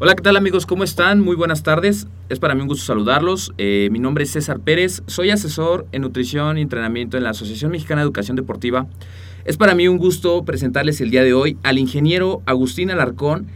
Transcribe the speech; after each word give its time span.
Hola, 0.00 0.16
¿qué 0.16 0.22
tal 0.22 0.36
amigos? 0.36 0.66
¿Cómo 0.66 0.82
están? 0.82 1.20
Muy 1.20 1.36
buenas 1.36 1.62
tardes. 1.62 2.08
Es 2.28 2.40
para 2.40 2.56
mí 2.56 2.62
un 2.62 2.66
gusto 2.66 2.84
saludarlos. 2.84 3.52
Eh, 3.58 3.90
mi 3.92 4.00
nombre 4.00 4.24
es 4.24 4.32
César 4.32 4.58
Pérez. 4.58 5.02
Soy 5.06 5.30
asesor 5.30 5.86
en 5.92 6.02
nutrición 6.02 6.58
y 6.58 6.62
entrenamiento 6.62 7.16
en 7.16 7.22
la 7.22 7.30
Asociación 7.30 7.70
Mexicana 7.70 8.00
de 8.00 8.06
Educación 8.06 8.36
Deportiva. 8.36 8.88
Es 9.44 9.56
para 9.56 9.76
mí 9.76 9.86
un 9.86 9.98
gusto 9.98 10.44
presentarles 10.44 11.00
el 11.00 11.10
día 11.10 11.22
de 11.22 11.32
hoy 11.32 11.58
al 11.62 11.78
ingeniero 11.78 12.42
Agustín 12.44 12.90
Alarcón, 12.90 13.46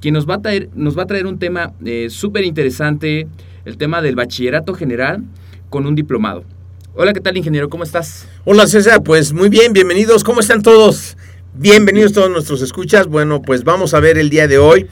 quien 0.00 0.14
nos 0.14 0.28
va 0.28 0.36
a 0.36 0.40
traer, 0.40 0.70
nos 0.76 0.96
va 0.96 1.02
a 1.02 1.06
traer 1.06 1.26
un 1.26 1.40
tema 1.40 1.72
eh, 1.84 2.10
súper 2.10 2.44
interesante, 2.44 3.26
el 3.64 3.76
tema 3.76 4.00
del 4.00 4.14
bachillerato 4.14 4.74
general 4.74 5.24
con 5.68 5.84
un 5.84 5.96
diplomado. 5.96 6.44
Hola, 6.94 7.12
¿qué 7.12 7.20
tal 7.20 7.36
ingeniero? 7.36 7.68
¿Cómo 7.68 7.82
estás? 7.82 8.28
Hola 8.44 8.68
César, 8.68 9.02
pues 9.02 9.32
muy 9.32 9.48
bien, 9.48 9.72
bienvenidos. 9.72 10.22
¿Cómo 10.22 10.38
están 10.38 10.62
todos? 10.62 11.16
Bienvenidos 11.54 12.12
todos 12.12 12.30
nuestros 12.30 12.62
escuchas. 12.62 13.08
Bueno, 13.08 13.42
pues 13.42 13.64
vamos 13.64 13.94
a 13.94 14.00
ver 14.00 14.16
el 14.16 14.30
día 14.30 14.46
de 14.46 14.58
hoy 14.58 14.86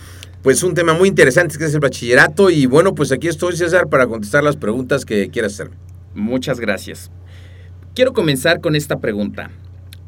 pues 0.47 0.63
un 0.63 0.75
tema 0.75 0.95
muy 0.95 1.09
interesante 1.09 1.59
que 1.59 1.65
es 1.65 1.75
el 1.75 1.81
bachillerato 1.81 2.51
y 2.51 2.67
bueno, 2.67 2.95
pues 2.95 3.11
aquí 3.11 3.27
estoy 3.27 3.57
César 3.57 3.89
para 3.89 4.07
contestar 4.07 4.45
las 4.45 4.57
preguntas 4.57 5.05
que 5.05 5.29
quieras 5.29 5.55
hacer. 5.55 5.73
Muchas 6.15 6.61
gracias. 6.61 7.11
Quiero 7.97 8.13
comenzar 8.13 8.61
con 8.61 8.77
esta 8.77 9.01
pregunta. 9.01 9.51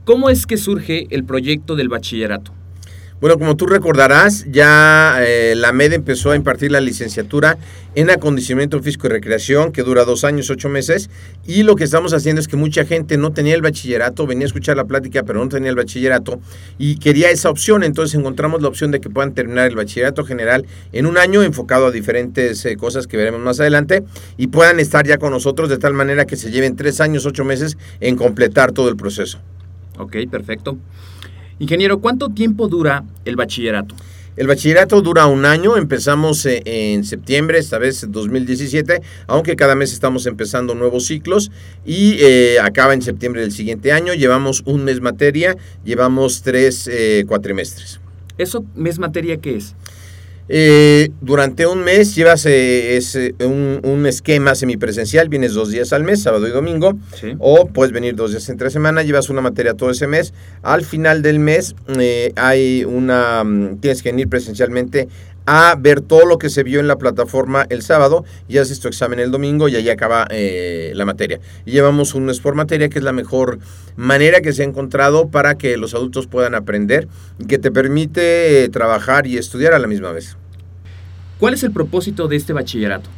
¿Cómo 0.05 0.31
es 0.31 0.47
que 0.47 0.57
surge 0.57 1.09
el 1.11 1.25
proyecto 1.25 1.75
del 1.75 1.89
bachillerato? 1.89 2.53
Bueno, 3.21 3.37
como 3.37 3.57
tú 3.57 3.67
recordarás, 3.67 4.47
ya 4.49 5.17
eh, 5.21 5.55
la 5.57 5.73
MED 5.73 5.93
empezó 5.95 6.31
a 6.31 6.37
impartir 6.37 6.71
la 6.71 6.81
licenciatura 6.81 7.59
en 7.97 8.11
acondicionamiento 8.11 8.81
físico 8.81 9.09
y 9.09 9.11
recreación, 9.11 9.73
que 9.73 9.83
dura 9.83 10.05
dos 10.05 10.23
años, 10.23 10.51
ocho 10.51 10.69
meses, 10.69 11.11
y 11.45 11.65
lo 11.65 11.75
que 11.75 11.83
estamos 11.83 12.13
haciendo 12.13 12.41
es 12.41 12.47
que 12.47 12.57
mucha 12.57 12.85
gente 12.85 13.17
no 13.17 13.33
tenía 13.33 13.57
el 13.57 13.63
bachillerato, 13.63 14.25
venía 14.25 14.45
a 14.45 14.47
escuchar 14.47 14.77
la 14.77 14.85
plática, 14.85 15.25
pero 15.25 15.43
no 15.43 15.49
tenía 15.49 15.69
el 15.69 15.75
bachillerato, 15.75 16.39
y 16.79 16.99
quería 17.01 17.29
esa 17.33 17.51
opción, 17.51 17.83
entonces 17.83 18.17
encontramos 18.17 18.63
la 18.63 18.69
opción 18.69 18.93
de 18.93 19.01
que 19.01 19.11
puedan 19.11 19.35
terminar 19.35 19.67
el 19.67 19.75
bachillerato 19.75 20.25
general 20.25 20.65
en 20.93 21.07
un 21.07 21.19
año, 21.19 21.43
enfocado 21.43 21.87
a 21.87 21.91
diferentes 21.91 22.65
eh, 22.67 22.77
cosas 22.77 23.09
que 23.09 23.17
veremos 23.17 23.41
más 23.41 23.59
adelante, 23.59 24.05
y 24.37 24.47
puedan 24.47 24.79
estar 24.79 25.05
ya 25.05 25.19
con 25.19 25.33
nosotros 25.33 25.69
de 25.69 25.79
tal 25.79 25.93
manera 25.93 26.25
que 26.25 26.37
se 26.37 26.53
lleven 26.53 26.77
tres 26.77 27.01
años, 27.01 27.27
ocho 27.27 27.45
meses 27.45 27.79
en 27.99 28.15
completar 28.15 28.71
todo 28.71 28.89
el 28.89 28.97
proceso. 28.97 29.41
Ok, 29.99 30.19
perfecto. 30.31 30.79
Ingeniero, 31.61 32.01
¿cuánto 32.01 32.29
tiempo 32.29 32.69
dura 32.69 33.05
el 33.25 33.35
bachillerato? 33.35 33.95
El 34.37 34.47
bachillerato 34.47 35.03
dura 35.03 35.27
un 35.27 35.45
año, 35.45 35.77
empezamos 35.77 36.47
eh, 36.47 36.63
en 36.65 37.03
septiembre, 37.03 37.59
esta 37.59 37.79
vez 37.79 38.07
2017, 38.09 39.03
aunque 39.27 39.57
cada 39.57 39.75
mes 39.75 39.93
estamos 39.93 40.27
empezando 40.27 40.77
nuevos 40.77 41.07
ciclos 41.07 41.51
y 41.85 42.19
eh, 42.21 42.61
acaba 42.63 42.95
en 42.95 43.03
septiembre 43.03 43.41
del 43.41 43.51
siguiente 43.51 43.91
año. 43.91 44.15
Llevamos 44.15 44.63
un 44.65 44.85
mes 44.85 45.01
materia, 45.01 45.57
llevamos 45.85 46.43
tres 46.43 46.89
eh, 46.93 47.25
cuatrimestres. 47.27 47.99
¿Eso 48.39 48.65
mes 48.77 49.01
materia 49.01 49.39
qué 49.39 49.57
es? 49.57 49.75
Eh, 50.51 51.11
durante 51.21 51.67
un 51.67 51.81
mes 51.81 52.15
llevas 52.15 52.47
eh, 52.47 52.99
eh, 52.99 53.45
un, 53.45 54.07
esquema 54.07 54.55
semipresencial, 54.55 55.29
vienes 55.29 55.53
dos 55.53 55.71
días 55.71 55.93
al 55.93 56.05
mes, 56.05 56.23
sábado 56.23 56.49
y 56.49 56.51
domingo, 56.51 56.99
o 57.39 57.69
puedes 57.69 57.93
venir 57.93 58.15
dos 58.15 58.31
días 58.31 58.49
entre 58.49 58.71
semana, 58.71 59.03
llevas 59.03 59.29
una 59.29 59.43
materia 59.43 59.75
todo 59.75 59.91
ese 59.91 60.07
mes. 60.07 60.33
Al 60.63 60.85
final 60.85 61.21
del 61.21 61.39
mes 61.39 61.75
hay 62.37 62.85
una, 62.85 63.45
mm, 63.45 63.79
tienes 63.81 64.03
que 64.03 64.11
venir 64.11 64.29
presencialmente 64.29 65.09
a 65.51 65.75
ver 65.79 66.03
todo 66.03 66.27
lo 66.27 66.37
que 66.37 66.51
se 66.51 66.63
vio 66.63 66.79
en 66.79 66.87
la 66.89 66.99
plataforma 66.99 67.67
el 67.71 67.81
sábado 67.81 68.23
y 68.49 68.59
haces 68.59 68.81
tu 68.81 68.89
examen 68.89 69.19
el 69.19 69.31
domingo 69.31 69.67
y 69.71 69.77
ahí 69.77 69.89
acaba 69.89 70.29
la 70.31 71.05
materia. 71.07 71.41
Y 71.65 71.71
llevamos 71.71 72.13
un 72.15 72.31
por 72.43 72.55
materia 72.55 72.91
que 72.91 72.99
es 72.99 73.05
la 73.05 73.15
mejor 73.15 73.59
manera 73.97 74.43
que 74.43 74.53
se 74.53 74.61
ha 74.61 74.67
encontrado 74.67 75.29
para 75.29 75.57
que 75.57 75.79
los 75.79 75.95
adultos 75.95 76.27
puedan 76.27 76.55
aprender 76.55 77.09
y 77.39 77.47
que 77.47 77.57
te 77.57 77.71
permite 77.71 78.69
trabajar 78.69 79.27
y 79.27 79.39
estudiar 79.39 79.73
a 79.73 79.79
la 79.79 79.87
misma 79.87 80.13
vez. 80.13 80.37
¿Cuál 81.39 81.55
es 81.55 81.63
el 81.63 81.73
propósito 81.73 82.29
de 82.29 82.37
este 82.37 82.53
bachillerato? 82.53 83.09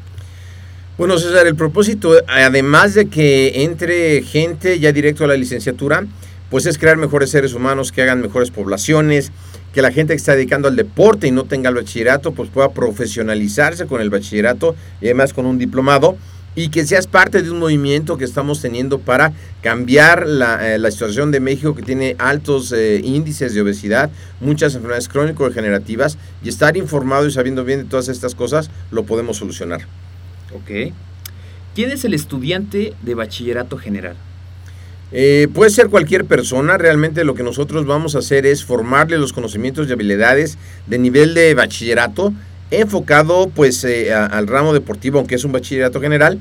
Bueno, 0.98 1.18
César, 1.18 1.48
el 1.48 1.56
propósito, 1.56 2.12
además 2.28 2.94
de 2.94 3.06
que 3.06 3.64
entre 3.64 4.22
gente 4.22 4.78
ya 4.78 4.92
directo 4.92 5.24
a 5.24 5.26
la 5.26 5.34
licenciatura, 5.34 6.06
pues 6.48 6.66
es 6.66 6.78
crear 6.78 6.97
mejores 6.97 7.30
seres 7.30 7.54
humanos 7.54 7.91
que 7.91 8.02
hagan 8.02 8.20
mejores 8.20 8.52
poblaciones, 8.52 9.32
que 9.72 9.82
la 9.82 9.92
gente 9.92 10.12
que 10.12 10.19
está 10.19 10.34
dedicando 10.34 10.69
al 10.69 10.76
deporte 10.76 11.28
y 11.28 11.31
no 11.31 11.44
tenga 11.44 11.69
el 11.69 11.76
bachillerato, 11.76 12.32
pues 12.32 12.50
pueda 12.50 12.70
profesionalizarse 12.70 13.86
con 13.86 14.00
el 14.00 14.10
bachillerato 14.10 14.75
y 15.00 15.06
además 15.06 15.32
con 15.32 15.47
un 15.47 15.58
diplomado 15.58 16.16
y 16.54 16.69
que 16.70 16.84
seas 16.84 17.06
parte 17.06 17.42
de 17.42 17.50
un 17.50 17.58
movimiento 17.58 18.19
que 18.19 18.25
estamos 18.25 18.60
teniendo 18.60 18.98
para 18.98 19.32
cambiar 19.62 20.26
la, 20.26 20.75
eh, 20.75 20.91
situación 20.91 21.30
de 21.30 21.41
México 21.41 21.75
que 21.75 21.82
tiene 21.82 22.16
altos 22.19 22.72
eh, 22.72 23.00
índices 23.04 23.54
de 23.54 23.60
obesidad, 23.60 24.10
muchas 24.41 24.75
enfermedades 24.75 25.09
crónico-degenerativas 25.09 26.19
y 26.42 26.48
estar 26.48 26.76
informado 26.76 27.26
y 27.26 27.30
sabiendo 27.30 27.64
bien 27.64 27.80
de 27.80 27.84
todas 27.84 28.09
estas 28.09 28.34
cosas 28.34 28.70
lo 28.91 29.04
podemos 29.04 29.36
solucionar. 29.36 29.82
¿Quién 31.75 31.91
es 31.92 32.04
el 32.04 32.14
estudiante 32.14 32.94
de 33.03 33.14
bachillerato 33.14 33.78
general? 33.78 34.16
Eh, 35.12 35.48
puede 35.53 35.71
ser 35.71 35.88
cualquier 35.88 36.25
persona, 36.25 36.78
realmente 36.78 37.25
lo 37.25 37.34
que 37.34 37.43
nosotros 37.43 37.84
vamos 37.84 38.15
a 38.15 38.21
hacer 38.21 38.47
es 38.47 38.65
formarle 38.65 39.19
los 39.19 39.32
conocimientos 39.32 39.88
y 39.88 39.93
habilidades 39.93 40.56
de 40.87 40.98
nivel 40.98 41.34
de 41.34 41.53
bachillerato 41.54 42.32
enfocado 42.71 43.50
pues 43.53 43.82
eh, 43.84 44.12
al 44.12 44.47
ramo 44.47 44.72
deportivo, 44.72 45.19
aunque 45.19 45.34
es 45.34 45.44
un 45.44 45.53
bachillerato 45.53 46.00
general, 46.00 46.38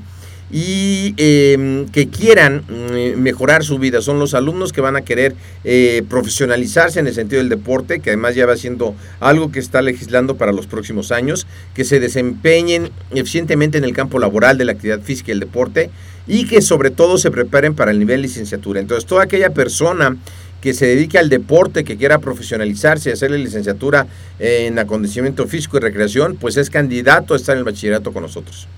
y 0.52 1.14
em, 1.16 1.88
que 1.88 2.08
quieran 2.08 2.64
mm, 2.68 3.20
mejorar 3.20 3.64
su 3.64 3.78
vida. 3.78 4.02
Son 4.02 4.18
los 4.18 4.34
alumnos 4.34 4.72
que 4.72 4.80
van 4.80 4.96
a 4.96 5.02
querer 5.02 5.34
eh, 5.64 6.02
profesionalizarse 6.08 7.00
en 7.00 7.06
el 7.06 7.14
sentido 7.14 7.40
del 7.40 7.48
deporte, 7.48 8.00
que 8.00 8.10
además 8.10 8.34
ya 8.34 8.46
va 8.46 8.56
siendo 8.56 8.94
algo 9.20 9.52
que 9.52 9.60
está 9.60 9.82
legislando 9.82 10.36
para 10.36 10.52
los 10.52 10.66
próximos 10.66 11.12
años, 11.12 11.46
que 11.74 11.84
se 11.84 12.00
desempeñen 12.00 12.90
eficientemente 13.12 13.78
en 13.78 13.84
el 13.84 13.92
campo 13.92 14.18
laboral 14.18 14.58
de 14.58 14.64
la 14.64 14.72
actividad 14.72 15.00
física 15.00 15.30
y 15.30 15.34
el 15.34 15.40
deporte, 15.40 15.90
y 16.26 16.46
que 16.46 16.62
sobre 16.62 16.90
todo 16.90 17.18
se 17.18 17.30
preparen 17.30 17.74
para 17.74 17.90
el 17.90 17.98
nivel 17.98 18.22
licenciatura. 18.22 18.80
Entonces, 18.80 19.06
toda 19.06 19.24
aquella 19.24 19.50
persona 19.50 20.16
que 20.60 20.74
se 20.74 20.86
dedique 20.86 21.18
al 21.18 21.30
deporte, 21.30 21.84
que 21.84 21.96
quiera 21.96 22.18
profesionalizarse 22.18 23.08
y 23.08 23.12
hacerle 23.12 23.38
licenciatura 23.38 24.06
en 24.38 24.78
acondicionamiento 24.78 25.46
físico 25.46 25.78
y 25.78 25.80
recreación, 25.80 26.36
pues 26.36 26.56
es 26.56 26.68
candidato 26.68 27.34
a 27.34 27.36
estar 27.36 27.54
en 27.54 27.60
el 27.60 27.64
bachillerato 27.64 28.12
con 28.12 28.22
nosotros. 28.22 28.68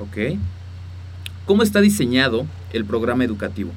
Ok. 0.00 0.38
¿Cómo 1.46 1.62
está 1.62 1.80
diseñado 1.80 2.44
el 2.72 2.84
programa 2.84 3.24
educativo? 3.24 3.70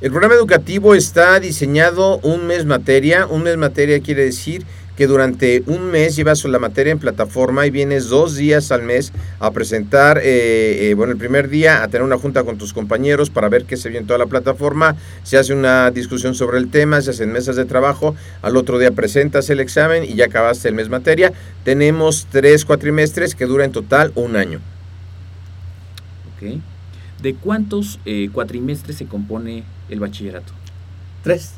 El 0.00 0.10
programa 0.10 0.34
educativo 0.34 0.94
está 0.94 1.38
diseñado 1.40 2.18
un 2.20 2.46
mes 2.46 2.64
materia. 2.64 3.26
Un 3.26 3.42
mes 3.42 3.58
materia 3.58 4.00
quiere 4.00 4.24
decir 4.24 4.64
que 4.96 5.06
durante 5.06 5.62
un 5.66 5.90
mes 5.90 6.16
llevas 6.16 6.42
la 6.44 6.58
materia 6.58 6.92
en 6.92 6.98
plataforma 6.98 7.66
y 7.66 7.70
vienes 7.70 8.08
dos 8.08 8.34
días 8.36 8.72
al 8.72 8.82
mes 8.82 9.12
a 9.40 9.50
presentar, 9.50 10.22
eh, 10.24 10.88
eh, 10.88 10.94
bueno, 10.94 11.12
el 11.12 11.18
primer 11.18 11.50
día 11.50 11.82
a 11.82 11.88
tener 11.88 12.02
una 12.02 12.16
junta 12.16 12.44
con 12.44 12.56
tus 12.56 12.72
compañeros 12.72 13.28
para 13.28 13.50
ver 13.50 13.64
qué 13.64 13.76
se 13.76 13.90
viene 13.90 14.00
en 14.00 14.06
toda 14.06 14.18
la 14.18 14.26
plataforma, 14.26 14.96
se 15.22 15.36
hace 15.36 15.52
una 15.52 15.90
discusión 15.90 16.34
sobre 16.34 16.56
el 16.56 16.70
tema, 16.70 17.02
se 17.02 17.10
hacen 17.10 17.30
mesas 17.30 17.56
de 17.56 17.66
trabajo, 17.66 18.16
al 18.40 18.56
otro 18.56 18.78
día 18.78 18.90
presentas 18.92 19.50
el 19.50 19.60
examen 19.60 20.02
y 20.04 20.14
ya 20.14 20.26
acabaste 20.26 20.68
el 20.68 20.74
mes 20.74 20.88
materia. 20.88 21.30
Tenemos 21.62 22.26
tres 22.30 22.64
cuatrimestres 22.64 23.34
que 23.34 23.44
dura 23.44 23.66
en 23.66 23.72
total 23.72 24.12
un 24.14 24.36
año. 24.36 24.60
Ok. 26.36 26.58
¿De 27.22 27.34
cuántos 27.34 27.98
eh, 28.04 28.28
cuatrimestres 28.32 28.96
se 28.96 29.06
compone 29.06 29.64
el 29.88 30.00
bachillerato? 30.00 30.52
Tres. 31.22 31.52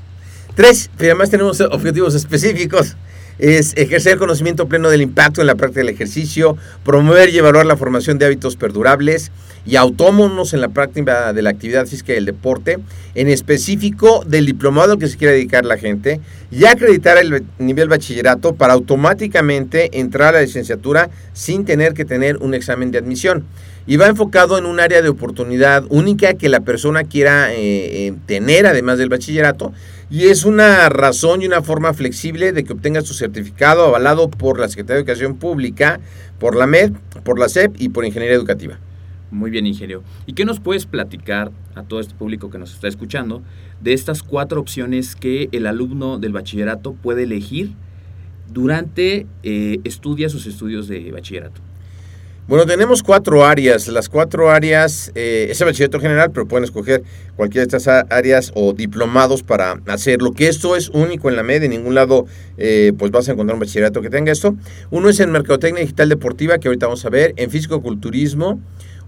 Tres, 0.55 0.90
pero 0.96 1.12
además 1.12 1.31
tenemos 1.31 1.60
objetivos 1.60 2.14
específicos. 2.14 2.96
Es 3.38 3.76
ejercer 3.76 4.19
conocimiento 4.19 4.66
pleno 4.66 4.90
del 4.90 5.02
impacto 5.02 5.40
en 5.40 5.46
la 5.46 5.55
práctica 5.55 5.81
del 5.81 5.90
ejercicio, 5.90 6.56
promover 6.84 7.28
y 7.28 7.38
evaluar 7.38 7.66
la 7.66 7.76
formación 7.76 8.19
de 8.19 8.26
hábitos 8.26 8.56
perdurables 8.56 9.31
y 9.64 9.76
autónomos 9.76 10.55
en 10.55 10.60
la 10.60 10.70
práctica 10.70 11.32
de 11.32 11.43
la 11.43 11.50
actividad 11.50 11.87
física 11.87 12.14
y 12.14 12.16
el 12.16 12.25
deporte, 12.25 12.78
en 13.14 13.28
específico 13.28 14.25
del 14.26 14.46
diplomado 14.46 14.99
que 14.99 15.06
se 15.06 15.16
quiere 15.16 15.34
dedicar 15.34 15.64
la 15.64 15.76
gente, 15.76 16.20
y 16.50 16.64
acreditar 16.64 17.19
el 17.19 17.44
nivel 17.58 17.88
bachillerato 17.88 18.54
para 18.56 18.72
automáticamente 18.72 20.00
entrar 20.00 20.34
a 20.34 20.38
la 20.38 20.44
licenciatura 20.44 21.11
sin 21.32 21.64
tener 21.64 21.94
que 21.94 22.04
tener 22.04 22.38
un 22.38 22.54
examen 22.54 22.90
de 22.90 22.99
admisión 22.99 23.44
y 23.88 23.96
va 23.96 24.06
enfocado 24.06 24.58
en 24.58 24.67
un 24.67 24.81
área 24.81 25.00
de 25.00 25.08
oportunidad 25.08 25.82
única 25.88 26.35
que 26.35 26.50
la 26.50 26.61
persona 26.61 27.05
quiera 27.05 27.55
eh, 27.55 28.06
eh, 28.06 28.14
tener 28.26 28.67
además 28.67 28.99
del 28.99 29.08
bachillerato 29.08 29.73
y 30.11 30.26
es 30.26 30.44
una 30.44 30.90
razón 30.90 31.40
y 31.40 31.46
una 31.46 31.62
forma 31.62 31.94
flexible 31.94 32.52
de 32.52 32.64
que 32.64 32.75
obtengas 32.75 33.05
tu 33.05 33.14
certificado 33.14 33.87
avalado 33.87 34.29
por 34.29 34.61
la 34.61 34.69
Secretaría 34.69 34.96
de 34.96 35.00
Educación 35.00 35.37
Pública, 35.37 36.00
por 36.38 36.55
la 36.55 36.67
MED, 36.67 36.93
por 37.25 37.38
la 37.38 37.49
SEP 37.49 37.76
y 37.79 37.88
por 37.88 38.05
Ingeniería 38.05 38.37
Educativa. 38.37 38.79
Muy 39.31 39.50
bien, 39.50 39.67
ingeniero. 39.67 40.02
¿Y 40.26 40.35
qué 40.35 40.44
nos 40.44 40.61
puedes 40.61 40.85
platicar 40.85 41.50
a 41.75 41.82
todo 41.82 42.00
este 42.00 42.14
público 42.14 42.50
que 42.50 42.58
nos 42.58 42.75
está 42.75 42.88
escuchando 42.88 43.43
de 43.81 43.94
estas 43.94 44.23
cuatro 44.23 44.61
opciones 44.61 45.17
que 45.17 45.49
el 45.52 45.67
alumno 45.67 46.19
del 46.19 46.32
bachillerato 46.32 46.93
puede 46.93 47.23
elegir 47.23 47.73
durante 48.52 49.26
eh, 49.43 49.81
estudia 49.85 50.29
sus 50.29 50.46
estudios 50.46 50.88
de 50.88 51.11
bachillerato? 51.11 51.68
Bueno, 52.49 52.65
tenemos 52.65 53.03
cuatro 53.03 53.45
áreas. 53.45 53.89
Las 53.89 54.09
cuatro 54.09 54.50
áreas, 54.50 55.12
eh, 55.15 55.49
es 55.50 55.61
el 55.61 55.67
bachillerato 55.67 56.00
general, 56.00 56.31
pero 56.33 56.49
pueden 56.49 56.65
escoger 56.65 57.03
cualquiera 57.37 57.67
de 57.67 57.77
estas 57.77 58.06
áreas 58.09 58.53
o 58.55 58.73
diplomados 58.73 59.43
para 59.43 59.83
hacerlo. 59.87 60.33
Que 60.33 60.49
esto 60.49 60.75
es 60.75 60.89
único 60.89 61.29
en 61.29 61.37
la 61.37 61.43
MED, 61.43 61.65
en 61.65 61.73
ningún 61.73 61.95
lado 61.95 62.25
eh, 62.56 62.95
pues 62.99 63.11
vas 63.11 63.29
a 63.29 63.33
encontrar 63.33 63.53
un 63.53 63.61
bachillerato 63.61 64.00
que 64.00 64.09
tenga 64.09 64.33
esto. 64.33 64.56
Uno 64.91 65.11
es 65.11 65.21
en 65.21 65.31
Mercadotecnia 65.31 65.83
Digital 65.83 66.09
Deportiva, 66.09 66.56
que 66.56 66.69
ahorita 66.69 66.87
vamos 66.87 67.05
a 67.05 67.11
ver, 67.11 67.35
en 67.37 67.50
Físico-Culturismo, 67.50 68.59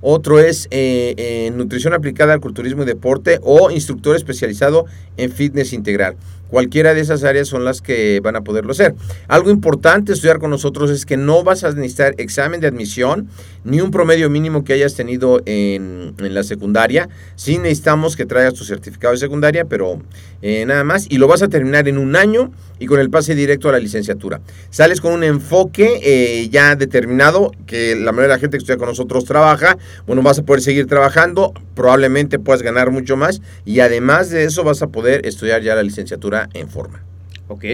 otro 0.03 0.39
es 0.39 0.69
eh, 0.71 1.15
en 1.47 1.57
nutrición 1.57 1.95
aplicada 1.95 2.35
al 2.35 2.41
culturismo 2.41 2.83
y 2.83 2.87
deporte 2.87 3.39
o 3.43 3.71
instructor 3.71 4.17
especializado 4.17 4.85
en 5.17 5.33
fitness 5.33 5.73
integral. 5.73 6.17
Cualquiera 6.51 6.95
de 6.95 7.01
esas 7.01 7.25
áreas 7.25 7.49
son 7.49 7.65
las 7.65 7.81
que 7.81 8.21
van 8.21 8.37
a 8.37 8.43
poderlo 8.43 8.73
hacer. 8.73 8.95
Algo 9.29 9.51
importante 9.51 10.13
estudiar 10.13 10.39
con 10.39 10.51
nosotros 10.51 10.91
es 10.91 11.07
que 11.07 11.17
no 11.17 11.45
vas 11.45 11.65
a 11.65 11.73
necesitar 11.73 12.15
examen 12.19 12.61
de 12.61 12.67
admisión 12.67 13.29
ni 13.65 13.81
un 13.81 13.91
promedio 13.91 14.31
mínimo 14.31 14.65
que 14.65 14.73
hayas 14.73 14.95
tenido 14.95 15.41
en, 15.47 16.15
la 16.19 16.43
secundaria. 16.43 17.09
Sí 17.37 17.59
necesitamos 17.59 18.17
que 18.17 18.27
traigas 18.27 18.55
tu 18.55 18.65
certificado 18.65 19.13
de 19.13 19.19
secundaria, 19.19 19.65
pero 19.65 20.01
eh, 20.43 20.65
nada 20.67 20.85
más. 20.85 21.07
Y 21.09 21.19
lo 21.19 21.29
vas 21.29 21.43
a 21.43 21.49
terminar 21.49 21.89
en 21.89 21.99
un 21.99 22.17
año 22.17 22.51
y 22.79 22.87
con 22.87 22.99
el 22.99 23.11
pase 23.11 23.35
directo 23.35 23.69
a 23.69 23.73
la 23.73 23.79
licenciatura. 23.79 24.41
Sales 24.71 25.01
con 25.01 25.13
un 25.13 25.23
enfoque 25.23 26.01
eh, 26.03 26.49
ya 26.49 26.75
determinado, 26.77 27.53
que 27.67 27.95
la 27.95 28.13
mayoría 28.13 28.23
de 28.23 28.35
la 28.35 28.39
gente 28.39 28.57
que 28.57 28.63
estudia 28.63 28.79
con 28.79 28.89
nosotros 28.89 29.25
trabaja. 29.25 29.77
Bueno, 30.07 30.23
vas 30.23 30.39
a 30.39 30.43
poder 30.43 30.63
seguir 30.63 30.87
trabajando, 30.87 31.53
probablemente 31.75 32.39
puedas 32.39 32.63
ganar 32.63 32.91
mucho 32.91 33.17
más 33.17 33.43
y 33.65 33.81
además 33.81 34.31
de 34.31 34.45
eso 34.45 34.65
vas 34.65 34.83
a 34.83 34.89
poder 34.89 35.27
estudiar 35.27 35.63
ya 35.63 35.75
la 35.75 35.83
licenciatura 35.83 36.40
en 36.55 36.69
forma. 36.69 37.03
Ok. 37.49 37.65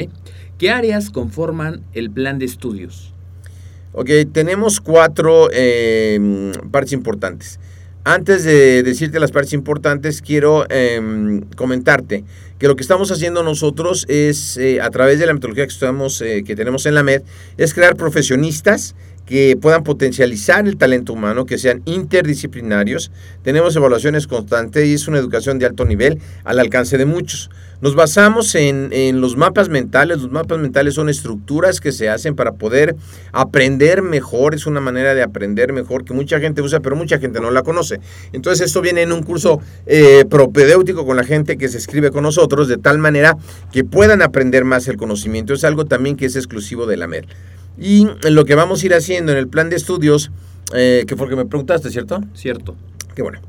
¿Qué 0.59 0.71
áreas 0.71 1.11
conforman 1.11 1.83
el 1.93 2.11
plan 2.11 2.39
de 2.39 2.47
estudios? 2.47 3.13
Ok, 3.93 4.11
tenemos 4.33 4.81
cuatro 4.81 5.49
em, 5.53 6.53
partes 6.71 6.93
importantes. 6.93 7.61
Antes 8.05 8.45
de 8.45 8.83
decirte 8.83 9.19
las 9.19 9.33
partes 9.33 9.53
importantes, 9.53 10.23
quiero 10.23 10.65
em, 10.71 11.41
comentarte 11.57 12.25
que 12.59 12.69
lo 12.69 12.77
que 12.77 12.83
estamos 12.83 13.11
haciendo 13.11 13.43
nosotros 13.43 14.07
es, 14.09 14.57
eh, 14.59 14.81
a 14.81 14.91
través 14.91 15.19
de 15.19 15.27
la 15.27 15.35
metodología 15.35 15.67
que, 15.67 15.73
estamos, 15.73 16.21
eh, 16.21 16.45
que 16.45 16.55
tenemos 16.55 16.87
en 16.87 16.95
la 16.95 17.03
MED, 17.03 17.23
es 17.57 17.75
crear 17.75 17.97
profesionistas 17.97 18.95
que 19.27 19.59
puedan 19.61 19.83
potencializar 19.83 20.67
el 20.67 20.77
talento 20.77 21.13
humano, 21.13 21.45
que 21.45 21.59
sean 21.59 21.83
interdisciplinarios. 21.85 23.11
Tenemos 23.43 23.75
evaluaciones 23.77 24.27
constantes 24.27 24.87
y 24.87 24.95
es 24.95 25.09
una 25.09 25.19
educación 25.19 25.59
de 25.59 25.67
alto 25.67 25.85
nivel 25.85 26.21
al 26.45 26.61
alcance 26.61 26.97
de 26.97 27.05
muchos. 27.05 27.51
Nos 27.83 27.95
basamos 27.95 28.55
en, 28.55 29.21
los 29.21 29.37
mapas 29.37 29.69
mentales. 29.69 30.23
Los 30.23 30.31
mapas 30.31 30.59
mentales 30.59 30.95
son 30.95 31.11
estructuras 31.11 31.81
que 31.81 31.93
se 31.93 32.09
hacen 32.09 32.35
para 32.35 32.53
poder 32.53 32.97
aprender 33.33 34.01
mejor. 34.01 34.55
Es 34.55 34.67
una 34.67 34.81
manera 34.81 35.15
de 35.15 35.23
aprender 35.23 35.73
mejor 35.73 36.05
que 36.05 36.15
mucha 36.15 36.41
gente 36.41 36.63
usa, 36.63 36.81
pero 36.81 36.97
mucha 36.97 37.19
gente 37.19 37.41
no 37.41 37.51
la 37.51 37.63
conoce. 37.63 38.01
Entonces 38.33 38.69
esto 38.69 38.81
viene 38.81 39.03
en 39.03 39.13
un 39.13 39.23
curso 39.23 39.61
eh, 39.87 40.25
propedéutico 40.31 41.05
con 41.05 41.17
la 41.17 41.25
gente 41.25 41.59
que 41.59 41.69
se 41.69 41.77
escribe 41.77 42.11
con 42.11 42.23
nosotros, 42.23 42.69
de 42.69 42.79
tal 42.79 42.99
manera 42.99 43.37
que 43.73 43.85
puedan 43.85 44.23
aprender 44.23 44.65
más 44.65 44.89
el 44.89 44.97
conocimiento. 44.97 45.53
Es 45.53 45.65
algo 45.65 45.85
también 45.85 46.17
que 46.17 46.27
es 46.27 46.37
exclusivo 46.37 46.87
de 46.87 46.97
la 46.97 47.07
MER. 47.09 47.27
Y 47.79 48.07
lo 48.31 48.45
que 48.45 48.55
vamos 48.55 48.83
a 48.83 48.87
ir 48.87 48.95
haciendo 48.95 49.33
en 49.33 49.39
el 49.39 49.49
plan 49.49 49.71
de 49.71 49.77
estudios, 49.77 50.31
eh, 50.75 51.05
que 51.07 51.17
fue 51.17 51.27
lo 51.27 51.31
que 51.31 51.37
me 51.37 51.47
preguntaste, 51.47 51.91
¿cierto? 51.91 52.23
Cierto. 52.35 52.77
Qué 53.15 53.23
bueno. 53.23 53.41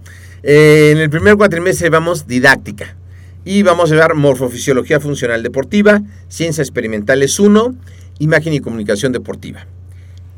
Eh, 0.44 0.91
en 0.91 1.00
el 1.00 1.09
primer 1.09 1.35
cuatrimestre 1.35 1.89
vamos 1.89 2.27
didáctica 2.27 2.95
y 3.44 3.63
vamos 3.63 3.91
a 3.91 3.95
ver 3.95 4.13
morfofisiología 4.13 5.00
funcional 5.00 5.41
deportiva, 5.41 6.01
ciencias 6.27 6.68
experimentales 6.68 7.39
1, 7.39 7.75
imagen 8.19 8.53
y 8.53 8.59
comunicación 8.59 9.12
deportiva. 9.13 9.65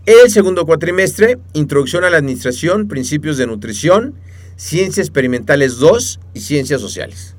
El 0.06 0.30
segundo 0.30 0.65
cuatrimestre, 0.65 1.38
introducción 1.53 2.03
a 2.03 2.09
la 2.09 2.18
administración, 2.18 2.88
principios 2.88 3.38
de 3.38 3.47
nutrición, 3.47 4.15
ciencias 4.56 5.07
experimentales 5.07 5.77
2 5.77 6.19
y 6.33 6.39
ciencias 6.39 6.81
sociales. 6.81 7.35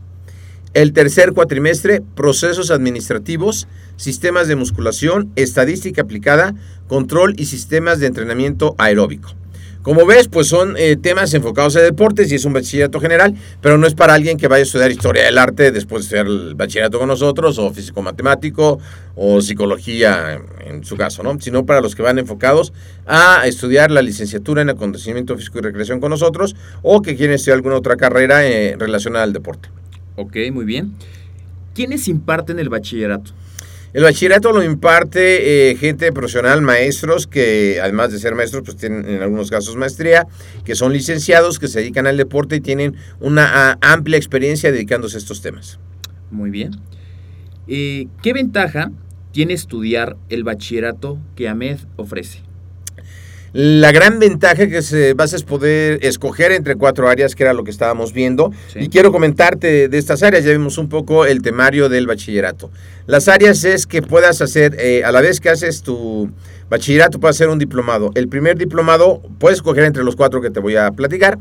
El 0.73 0.93
tercer 0.93 1.33
cuatrimestre, 1.33 2.01
procesos 2.15 2.71
administrativos, 2.71 3.67
sistemas 3.97 4.47
de 4.47 4.55
musculación, 4.55 5.33
estadística 5.35 6.03
aplicada, 6.03 6.55
control 6.87 7.35
y 7.37 7.47
sistemas 7.47 7.99
de 7.99 8.07
entrenamiento 8.07 8.77
aeróbico. 8.79 9.35
Como 9.83 10.07
ves, 10.07 10.29
pues 10.29 10.47
son 10.47 10.77
eh, 10.77 10.95
temas 10.95 11.35
enfocados 11.35 11.75
en 11.75 11.83
deportes 11.83 12.31
y 12.31 12.37
es 12.37 12.45
un 12.45 12.53
bachillerato 12.53 13.01
general, 13.01 13.35
pero 13.61 13.79
no 13.79 13.87
es 13.89 13.95
para 13.95 14.15
alguien 14.15 14.37
que 14.37 14.47
vaya 14.47 14.61
a 14.61 14.63
estudiar 14.63 14.93
historia 14.93 15.25
del 15.25 15.39
arte 15.39 15.73
después 15.73 16.03
de 16.03 16.05
estudiar 16.05 16.27
el 16.27 16.55
bachillerato 16.55 17.01
con 17.01 17.09
nosotros, 17.09 17.59
o 17.59 17.73
físico-matemático, 17.73 18.79
o 19.17 19.41
psicología 19.41 20.41
en 20.67 20.85
su 20.85 20.97
caso, 20.97 21.25
¿no? 21.25 21.41
Sino 21.41 21.67
para 21.67 21.81
los 21.81 21.97
que 21.97 22.03
van 22.03 22.21
enfocados 22.21 22.73
a 23.07 23.45
estudiar 23.47 23.91
la 23.91 24.03
licenciatura 24.03 24.63
en 24.63 24.71
acontecimiento 24.71 25.37
físico 25.37 25.59
y 25.59 25.63
recreación 25.63 25.99
con 25.99 26.11
nosotros, 26.11 26.55
o 26.83 27.03
que 27.03 27.17
quieren 27.17 27.35
estudiar 27.35 27.57
alguna 27.57 27.75
otra 27.75 27.97
carrera 27.97 28.47
eh, 28.47 28.77
relacionada 28.79 29.25
al 29.25 29.33
deporte. 29.33 29.71
Ok, 30.21 30.37
muy 30.53 30.67
bien. 30.67 30.93
¿Quiénes 31.75 32.07
imparten 32.07 32.59
el 32.59 32.69
bachillerato? 32.69 33.33
El 33.95 34.03
bachillerato 34.05 34.53
lo 34.53 34.63
imparte 34.63 35.71
eh, 35.71 35.77
gente 35.77 36.13
profesional, 36.13 36.61
maestros, 36.61 37.27
que 37.27 37.81
además 37.83 38.13
de 38.13 38.19
ser 38.19 38.35
maestros, 38.35 38.63
pues 38.65 38.77
tienen 38.77 39.09
en 39.09 39.23
algunos 39.23 39.51
casos 39.51 39.77
maestría, 39.77 40.27
que 40.65 40.75
son 40.75 40.93
licenciados, 40.93 41.59
que 41.59 41.69
se 41.69 41.81
dedican 41.81 42.07
al 42.07 42.19
deporte 42.19 42.57
y 42.57 42.61
tienen 42.61 42.97
una 43.19 43.79
amplia 43.81 44.19
experiencia 44.19 44.71
dedicándose 44.71 45.17
a 45.17 45.21
estos 45.21 45.41
temas. 45.41 45.79
Muy 46.31 46.51
bien. 46.51 46.73
Eh, 47.67 48.07
¿Qué 48.23 48.35
ventaja 48.35 48.93
tiene 49.33 49.55
estudiar 49.55 50.19
el 50.29 50.45
bachillerato 50.45 51.19
que 51.35 51.49
AMED 51.49 51.79
ofrece? 51.97 52.43
La 53.53 53.91
gran 53.91 54.21
ventaja 54.21 54.69
que 54.69 54.81
se 54.81 55.13
vas 55.15 55.35
a 55.35 55.39
poder 55.45 55.99
escoger 56.05 56.53
entre 56.53 56.77
cuatro 56.77 57.09
áreas, 57.09 57.35
que 57.35 57.43
era 57.43 57.53
lo 57.53 57.65
que 57.65 57.73
estábamos 57.73 58.13
viendo. 58.13 58.53
Y 58.77 58.89
quiero 58.91 59.11
comentarte 59.11 59.89
de 59.89 59.99
estas 59.99 60.23
áreas, 60.23 60.45
ya 60.45 60.53
vimos 60.53 60.79
un 60.79 60.89
poco 60.89 61.27
el 61.27 61.43
temario 61.43 61.89
del 61.89 62.07
bachillerato. 62.07 62.71
Las 63.07 63.27
áreas 63.27 63.65
es 63.65 63.89
que 63.89 64.03
puedas 64.03 64.41
hacer, 64.41 64.77
eh, 64.79 65.03
a 65.05 65.11
la 65.11 65.21
vez 65.21 65.41
que 65.41 65.49
haces 65.49 65.83
tu 65.83 66.31
bachillerato, 66.69 67.19
puedes 67.19 67.39
hacer 67.39 67.49
un 67.49 67.59
diplomado. 67.59 68.13
El 68.15 68.29
primer 68.29 68.57
diplomado, 68.57 69.21
puedes 69.41 69.59
escoger 69.59 69.83
entre 69.83 70.05
los 70.05 70.15
cuatro 70.15 70.41
que 70.41 70.51
te 70.51 70.61
voy 70.61 70.77
a 70.77 70.93
platicar. 70.93 71.37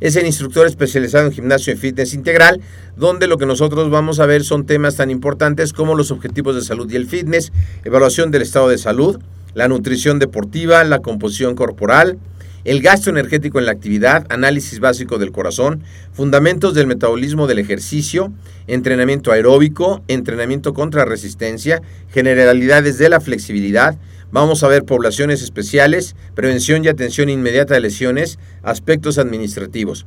Es 0.00 0.16
el 0.16 0.26
instructor 0.26 0.66
especializado 0.66 1.26
en 1.26 1.32
gimnasio 1.32 1.72
y 1.72 1.76
fitness 1.76 2.12
integral, 2.12 2.60
donde 2.96 3.28
lo 3.28 3.38
que 3.38 3.46
nosotros 3.46 3.88
vamos 3.88 4.18
a 4.18 4.26
ver 4.26 4.42
son 4.42 4.66
temas 4.66 4.96
tan 4.96 5.10
importantes 5.10 5.72
como 5.72 5.94
los 5.94 6.10
objetivos 6.10 6.56
de 6.56 6.62
salud 6.62 6.90
y 6.90 6.96
el 6.96 7.06
fitness, 7.06 7.52
evaluación 7.84 8.32
del 8.32 8.42
estado 8.42 8.68
de 8.68 8.78
salud, 8.78 9.20
la 9.54 9.68
nutrición 9.68 10.18
deportiva, 10.18 10.84
la 10.84 11.00
composición 11.00 11.54
corporal, 11.54 12.18
el 12.64 12.80
gasto 12.80 13.10
energético 13.10 13.58
en 13.58 13.66
la 13.66 13.72
actividad, 13.72 14.26
análisis 14.28 14.78
básico 14.78 15.18
del 15.18 15.32
corazón, 15.32 15.82
fundamentos 16.12 16.74
del 16.74 16.86
metabolismo 16.86 17.46
del 17.46 17.58
ejercicio, 17.58 18.32
entrenamiento 18.68 19.32
aeróbico, 19.32 20.02
entrenamiento 20.06 20.72
contra 20.72 21.04
resistencia, 21.04 21.82
generalidades 22.08 22.98
de 22.98 23.08
la 23.08 23.20
flexibilidad, 23.20 23.98
Vamos 24.32 24.62
a 24.62 24.68
ver 24.68 24.84
poblaciones 24.84 25.42
especiales, 25.42 26.16
prevención 26.34 26.82
y 26.82 26.88
atención 26.88 27.28
inmediata 27.28 27.74
de 27.74 27.80
lesiones, 27.80 28.38
aspectos 28.62 29.18
administrativos. 29.18 30.06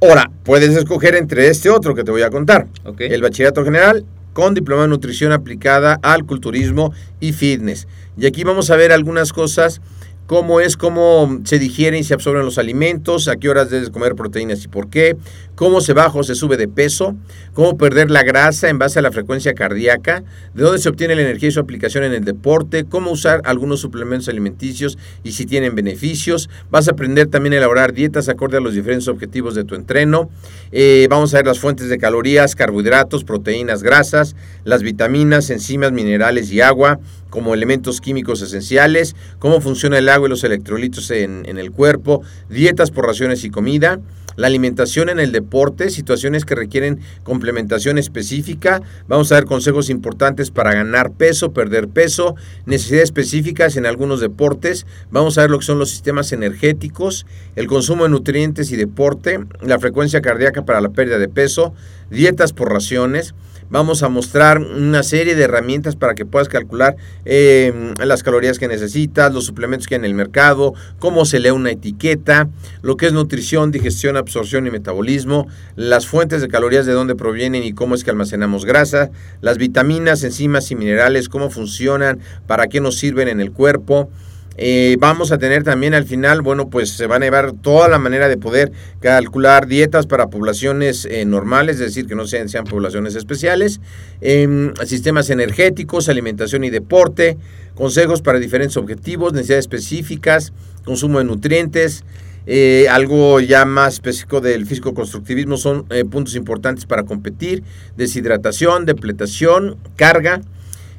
Ahora, 0.00 0.30
puedes 0.44 0.76
escoger 0.76 1.16
entre 1.16 1.48
este 1.48 1.68
otro 1.68 1.96
que 1.96 2.04
te 2.04 2.12
voy 2.12 2.22
a 2.22 2.30
contar. 2.30 2.68
El 2.98 3.20
bachillerato 3.20 3.64
general 3.64 4.04
con 4.32 4.54
diploma 4.54 4.82
de 4.82 4.88
nutrición 4.88 5.32
aplicada 5.32 5.98
al 6.02 6.24
culturismo 6.24 6.92
y 7.20 7.32
fitness. 7.32 7.86
Y 8.16 8.26
aquí 8.26 8.44
vamos 8.44 8.70
a 8.70 8.76
ver 8.76 8.92
algunas 8.92 9.32
cosas 9.32 9.80
cómo 10.26 10.60
es 10.60 10.76
cómo 10.76 11.40
se 11.44 11.58
digieren 11.58 12.00
y 12.00 12.04
se 12.04 12.14
absorben 12.14 12.44
los 12.44 12.58
alimentos, 12.58 13.28
a 13.28 13.36
qué 13.36 13.48
horas 13.48 13.70
debes 13.70 13.90
comer 13.90 14.14
proteínas 14.14 14.64
y 14.64 14.68
por 14.68 14.88
qué, 14.88 15.16
cómo 15.62 15.80
se 15.80 15.92
baja 15.92 16.18
o 16.18 16.24
se 16.24 16.34
sube 16.34 16.56
de 16.56 16.66
peso, 16.66 17.14
cómo 17.54 17.78
perder 17.78 18.10
la 18.10 18.24
grasa 18.24 18.68
en 18.68 18.80
base 18.80 18.98
a 18.98 19.02
la 19.02 19.12
frecuencia 19.12 19.54
cardíaca, 19.54 20.24
de 20.54 20.64
dónde 20.64 20.80
se 20.80 20.88
obtiene 20.88 21.14
la 21.14 21.22
energía 21.22 21.50
y 21.50 21.52
su 21.52 21.60
aplicación 21.60 22.02
en 22.02 22.12
el 22.12 22.24
deporte, 22.24 22.84
cómo 22.84 23.12
usar 23.12 23.42
algunos 23.44 23.78
suplementos 23.78 24.28
alimenticios 24.28 24.98
y 25.22 25.30
si 25.30 25.46
tienen 25.46 25.76
beneficios. 25.76 26.50
Vas 26.68 26.88
a 26.88 26.90
aprender 26.90 27.28
también 27.28 27.52
a 27.52 27.58
elaborar 27.58 27.92
dietas 27.92 28.28
acorde 28.28 28.56
a 28.56 28.60
los 28.60 28.74
diferentes 28.74 29.06
objetivos 29.06 29.54
de 29.54 29.62
tu 29.62 29.76
entreno. 29.76 30.30
Eh, 30.72 31.06
vamos 31.08 31.32
a 31.32 31.36
ver 31.36 31.46
las 31.46 31.60
fuentes 31.60 31.88
de 31.88 31.96
calorías, 31.96 32.56
carbohidratos, 32.56 33.22
proteínas, 33.22 33.84
grasas, 33.84 34.34
las 34.64 34.82
vitaminas, 34.82 35.48
enzimas, 35.50 35.92
minerales 35.92 36.50
y 36.50 36.60
agua 36.60 36.98
como 37.30 37.54
elementos 37.54 38.00
químicos 38.00 38.42
esenciales, 38.42 39.14
cómo 39.38 39.60
funciona 39.60 39.96
el 39.96 40.08
agua 40.08 40.26
y 40.26 40.30
los 40.30 40.42
electrolitos 40.42 41.10
en, 41.12 41.44
en 41.46 41.56
el 41.56 41.70
cuerpo, 41.70 42.22
dietas 42.50 42.90
por 42.90 43.06
raciones 43.06 43.44
y 43.44 43.50
comida, 43.50 44.00
la 44.36 44.46
alimentación 44.46 45.08
en 45.08 45.20
el 45.20 45.32
deporte, 45.32 45.90
situaciones 45.90 46.44
que 46.44 46.54
requieren 46.54 47.00
complementación 47.22 47.98
específica. 47.98 48.82
Vamos 49.08 49.32
a 49.32 49.36
ver 49.36 49.44
consejos 49.44 49.90
importantes 49.90 50.50
para 50.50 50.74
ganar 50.74 51.12
peso, 51.12 51.52
perder 51.52 51.88
peso, 51.88 52.34
necesidades 52.66 53.04
específicas 53.04 53.76
en 53.76 53.86
algunos 53.86 54.20
deportes. 54.20 54.86
Vamos 55.10 55.38
a 55.38 55.42
ver 55.42 55.50
lo 55.50 55.58
que 55.58 55.66
son 55.66 55.78
los 55.78 55.90
sistemas 55.90 56.32
energéticos, 56.32 57.26
el 57.56 57.66
consumo 57.66 58.04
de 58.04 58.10
nutrientes 58.10 58.72
y 58.72 58.76
deporte, 58.76 59.40
la 59.60 59.78
frecuencia 59.78 60.20
cardíaca 60.20 60.64
para 60.64 60.80
la 60.80 60.90
pérdida 60.90 61.18
de 61.18 61.28
peso, 61.28 61.74
dietas 62.10 62.52
por 62.52 62.72
raciones. 62.72 63.34
Vamos 63.70 64.02
a 64.02 64.08
mostrar 64.08 64.58
una 64.58 65.02
serie 65.02 65.34
de 65.34 65.44
herramientas 65.44 65.96
para 65.96 66.14
que 66.14 66.26
puedas 66.26 66.48
calcular 66.48 66.96
em, 67.24 67.94
las 67.98 68.22
calorías 68.22 68.58
que 68.58 68.68
necesitas, 68.68 69.32
los 69.32 69.44
suplementos 69.44 69.86
que 69.86 69.94
hay 69.94 70.00
en 70.00 70.04
el 70.04 70.14
mercado, 70.14 70.74
cómo 70.98 71.24
se 71.24 71.40
lee 71.40 71.50
una 71.50 71.70
etiqueta, 71.70 72.48
lo 72.82 72.96
que 72.96 73.06
es 73.06 73.12
nutrición, 73.12 73.70
digestión, 73.70 74.16
absorción 74.16 74.66
y 74.66 74.70
metabolismo, 74.70 75.48
las 75.76 76.06
fuentes 76.06 76.42
de 76.42 76.48
calorías 76.48 76.86
de 76.86 76.92
dónde 76.92 77.14
provienen 77.14 77.62
y 77.64 77.72
cómo 77.72 77.94
es 77.94 78.04
que 78.04 78.10
almacenamos 78.10 78.64
grasa, 78.64 79.10
las 79.40 79.58
vitaminas, 79.58 80.22
enzimas 80.24 80.70
y 80.70 80.76
minerales, 80.76 81.28
cómo 81.28 81.50
funcionan, 81.50 82.20
para 82.46 82.66
qué 82.66 82.80
nos 82.80 82.96
sirven 82.98 83.28
en 83.28 83.40
el 83.40 83.52
cuerpo. 83.52 84.10
Eh, 84.56 84.96
vamos 84.98 85.32
a 85.32 85.38
tener 85.38 85.62
también 85.62 85.94
al 85.94 86.04
final, 86.04 86.42
bueno, 86.42 86.68
pues 86.68 86.90
se 86.90 87.06
van 87.06 87.22
a 87.22 87.26
llevar 87.26 87.52
toda 87.52 87.88
la 87.88 87.98
manera 87.98 88.28
de 88.28 88.36
poder 88.36 88.72
calcular 89.00 89.66
dietas 89.66 90.06
para 90.06 90.28
poblaciones 90.28 91.06
eh, 91.06 91.24
normales, 91.24 91.76
es 91.76 91.86
decir, 91.86 92.06
que 92.06 92.14
no 92.14 92.26
sean, 92.26 92.48
poblaciones 92.68 93.14
especiales, 93.14 93.80
em, 94.20 94.74
sistemas 94.84 95.30
energéticos, 95.30 96.08
alimentación 96.08 96.64
y 96.64 96.70
deporte, 96.70 97.38
consejos 97.74 98.20
para 98.20 98.38
diferentes 98.38 98.76
objetivos, 98.76 99.32
necesidades 99.32 99.64
específicas, 99.64 100.52
consumo 100.84 101.18
de 101.18 101.24
nutrientes, 101.24 102.04
eh, 102.44 102.88
algo 102.90 103.40
ya 103.40 103.64
más 103.64 103.94
específico 103.94 104.40
del 104.40 104.66
físico-constructivismo 104.66 105.56
son 105.56 105.86
puntos 106.10 106.34
importantes 106.34 106.86
para 106.86 107.04
competir, 107.04 107.62
deshidratación, 107.96 108.84
depletación, 108.84 109.76
carga, 109.96 110.42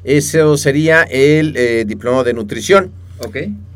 eso 0.04 0.56
sería 0.56 1.02
el 1.02 1.86
diploma 1.86 2.24
de 2.24 2.34
nutrición. 2.34 3.03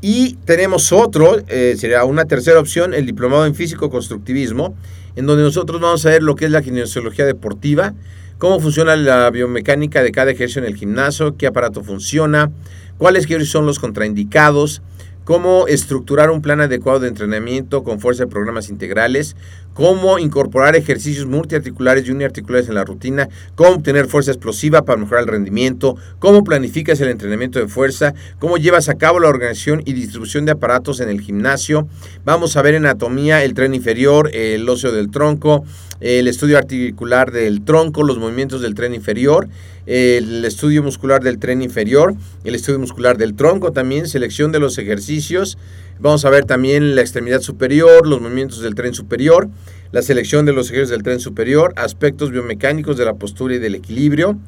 Y 0.00 0.34
tenemos 0.44 0.92
otro, 0.92 1.38
eh, 1.48 1.74
sería 1.78 2.04
una 2.04 2.24
tercera 2.24 2.60
opción, 2.60 2.94
el 2.94 3.06
diplomado 3.06 3.46
en 3.46 3.54
físico-constructivismo, 3.54 4.76
en 5.16 5.26
donde 5.26 5.42
nosotros 5.42 5.80
vamos 5.80 6.04
a 6.06 6.10
ver 6.10 6.22
lo 6.22 6.34
que 6.34 6.44
es 6.44 6.50
la 6.50 6.62
kinesiología 6.62 7.24
deportiva, 7.24 7.94
cómo 8.38 8.60
funciona 8.60 8.94
la 8.96 9.30
biomecánica 9.30 10.02
de 10.02 10.12
cada 10.12 10.30
ejercicio 10.30 10.62
en 10.62 10.68
el 10.68 10.76
gimnasio, 10.76 11.36
qué 11.36 11.46
aparato 11.46 11.82
funciona, 11.82 12.50
cuáles 12.98 13.26
son 13.48 13.66
los 13.66 13.78
contraindicados, 13.78 14.82
cómo 15.24 15.66
estructurar 15.66 16.30
un 16.30 16.40
plan 16.40 16.60
adecuado 16.60 17.00
de 17.00 17.08
entrenamiento 17.08 17.84
con 17.84 18.00
fuerza 18.00 18.24
de 18.24 18.30
programas 18.30 18.70
integrales, 18.70 19.36
cómo 19.78 20.18
incorporar 20.18 20.74
ejercicios 20.74 21.26
multiarticulares 21.26 22.04
y 22.04 22.10
uniarticulares 22.10 22.68
en 22.68 22.74
la 22.74 22.82
rutina, 22.82 23.28
cómo 23.54 23.76
obtener 23.76 24.08
fuerza 24.08 24.32
explosiva 24.32 24.82
para 24.82 24.98
mejorar 24.98 25.22
el 25.22 25.28
rendimiento, 25.28 25.94
cómo 26.18 26.42
planificas 26.42 27.00
el 27.00 27.10
entrenamiento 27.10 27.60
de 27.60 27.68
fuerza, 27.68 28.12
cómo 28.40 28.56
llevas 28.56 28.88
a 28.88 28.96
cabo 28.96 29.20
la 29.20 29.28
organización 29.28 29.82
y 29.84 29.92
distribución 29.92 30.46
de 30.46 30.50
aparatos 30.50 30.98
en 30.98 31.08
el 31.10 31.20
gimnasio. 31.20 31.86
Vamos 32.24 32.56
a 32.56 32.62
ver 32.62 32.74
anatomía, 32.74 33.44
el 33.44 33.54
tren 33.54 33.72
inferior, 33.72 34.34
el 34.34 34.68
óseo 34.68 34.90
del 34.90 35.12
tronco, 35.12 35.64
el 36.00 36.26
estudio 36.26 36.58
articular 36.58 37.30
del 37.30 37.64
tronco, 37.64 38.02
los 38.02 38.18
movimientos 38.18 38.60
del 38.60 38.74
tren 38.74 38.94
inferior, 38.94 39.48
el 39.86 40.44
estudio 40.44 40.82
muscular 40.82 41.22
del 41.22 41.38
tren 41.38 41.62
inferior, 41.62 42.16
el 42.42 42.56
estudio 42.56 42.80
muscular 42.80 43.16
del 43.16 43.34
tronco 43.34 43.70
también, 43.70 44.08
selección 44.08 44.50
de 44.50 44.58
los 44.58 44.76
ejercicios. 44.76 45.56
Vamos 46.00 46.24
a 46.24 46.30
ver 46.30 46.44
también 46.44 46.94
la 46.94 47.00
extremidad 47.00 47.40
superior, 47.40 48.06
los 48.06 48.20
movimientos 48.20 48.62
del 48.62 48.76
tren 48.76 48.94
superior, 48.94 49.48
la 49.90 50.00
selección 50.00 50.46
de 50.46 50.52
los 50.52 50.66
ejercicios 50.66 50.90
del 50.90 51.02
tren 51.02 51.18
superior, 51.18 51.72
aspectos 51.76 52.30
biomecánicos 52.30 52.96
de 52.96 53.04
la 53.04 53.14
postura 53.14 53.56
y 53.56 53.58
del 53.58 53.74
equilibrio. 53.74 54.38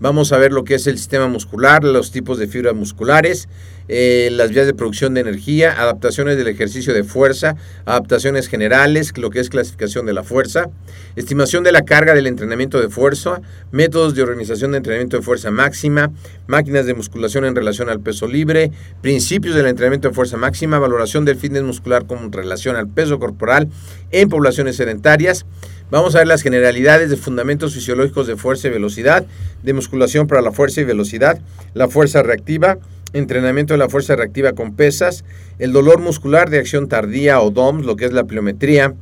Vamos 0.00 0.32
a 0.32 0.38
ver 0.38 0.52
lo 0.52 0.64
que 0.64 0.74
es 0.74 0.86
el 0.88 0.98
sistema 0.98 1.28
muscular, 1.28 1.84
los 1.84 2.10
tipos 2.10 2.36
de 2.38 2.48
fibras 2.48 2.74
musculares, 2.74 3.48
eh, 3.86 4.28
las 4.32 4.50
vías 4.50 4.66
de 4.66 4.74
producción 4.74 5.14
de 5.14 5.20
energía, 5.20 5.80
adaptaciones 5.80 6.36
del 6.36 6.48
ejercicio 6.48 6.92
de 6.92 7.04
fuerza, 7.04 7.54
adaptaciones 7.84 8.48
generales, 8.48 9.16
lo 9.16 9.30
que 9.30 9.38
es 9.38 9.50
clasificación 9.50 10.04
de 10.04 10.12
la 10.12 10.24
fuerza, 10.24 10.68
estimación 11.14 11.62
de 11.62 11.70
la 11.70 11.82
carga 11.82 12.12
del 12.12 12.26
entrenamiento 12.26 12.80
de 12.80 12.88
fuerza, 12.88 13.40
métodos 13.70 14.16
de 14.16 14.22
organización 14.22 14.72
de 14.72 14.78
entrenamiento 14.78 15.18
de 15.18 15.22
fuerza 15.22 15.52
máxima, 15.52 16.10
máquinas 16.48 16.86
de 16.86 16.94
musculación 16.94 17.44
en 17.44 17.54
relación 17.54 17.88
al 17.88 18.00
peso 18.00 18.26
libre, 18.26 18.72
principios 19.00 19.54
del 19.54 19.66
entrenamiento 19.66 20.08
de 20.08 20.14
fuerza 20.14 20.36
máxima, 20.36 20.80
valoración 20.80 21.24
del 21.24 21.36
fitness 21.36 21.62
muscular 21.62 22.06
con 22.06 22.32
relación 22.32 22.74
al 22.74 22.88
peso 22.88 23.20
corporal 23.20 23.68
en 24.10 24.28
poblaciones 24.28 24.76
sedentarias. 24.76 25.46
Vamos 25.94 26.16
a 26.16 26.18
ver 26.18 26.26
las 26.26 26.42
generalidades 26.42 27.08
de 27.08 27.16
fundamentos 27.16 27.72
fisiológicos 27.72 28.26
de 28.26 28.34
fuerza 28.34 28.66
y 28.66 28.72
velocidad, 28.72 29.24
de 29.62 29.72
musculación 29.74 30.26
para 30.26 30.42
la 30.42 30.50
fuerza 30.50 30.80
y 30.80 30.84
velocidad, 30.84 31.38
la 31.72 31.86
fuerza 31.86 32.24
reactiva, 32.24 32.78
entrenamiento 33.12 33.74
de 33.74 33.78
la 33.78 33.88
fuerza 33.88 34.16
reactiva 34.16 34.54
con 34.54 34.74
pesas, 34.74 35.24
el 35.60 35.72
dolor 35.72 36.00
muscular 36.00 36.50
de 36.50 36.58
acción 36.58 36.88
tardía 36.88 37.40
o 37.40 37.52
DOMS, 37.52 37.86
lo 37.86 37.94
que 37.94 38.06
es 38.06 38.12
la 38.12 38.24
pliometría, 38.24 38.92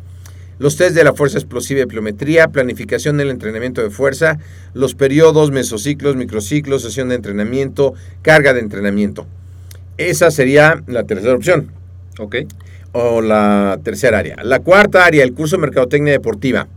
los 0.59 0.77
test 0.77 0.95
de 0.95 1.03
la 1.03 1.15
fuerza 1.15 1.39
explosiva 1.39 1.81
y 1.81 1.87
pliometría, 1.87 2.49
planificación 2.49 3.17
del 3.17 3.31
entrenamiento 3.31 3.83
de 3.83 3.89
fuerza, 3.89 4.37
los 4.75 4.95
periodos, 4.95 5.51
mesociclos, 5.51 6.15
microciclos, 6.15 6.83
sesión 6.83 7.09
de 7.09 7.15
entrenamiento, 7.15 7.95
carga 8.21 8.53
de 8.53 8.61
entrenamiento. 8.61 9.27
Esa 9.97 10.31
sería 10.31 10.83
la 10.87 11.05
tercera 11.05 11.35
opción. 11.35 11.73
Ok. 12.19 12.37
O 12.93 13.23
la 13.23 13.81
tercera 13.83 14.19
área. 14.19 14.37
La 14.43 14.59
cuarta 14.59 15.07
área, 15.07 15.25
el 15.25 15.33
curso 15.33 15.57
de 15.57 15.63
Mercadotecnia 15.63 16.13
Deportiva. 16.13 16.69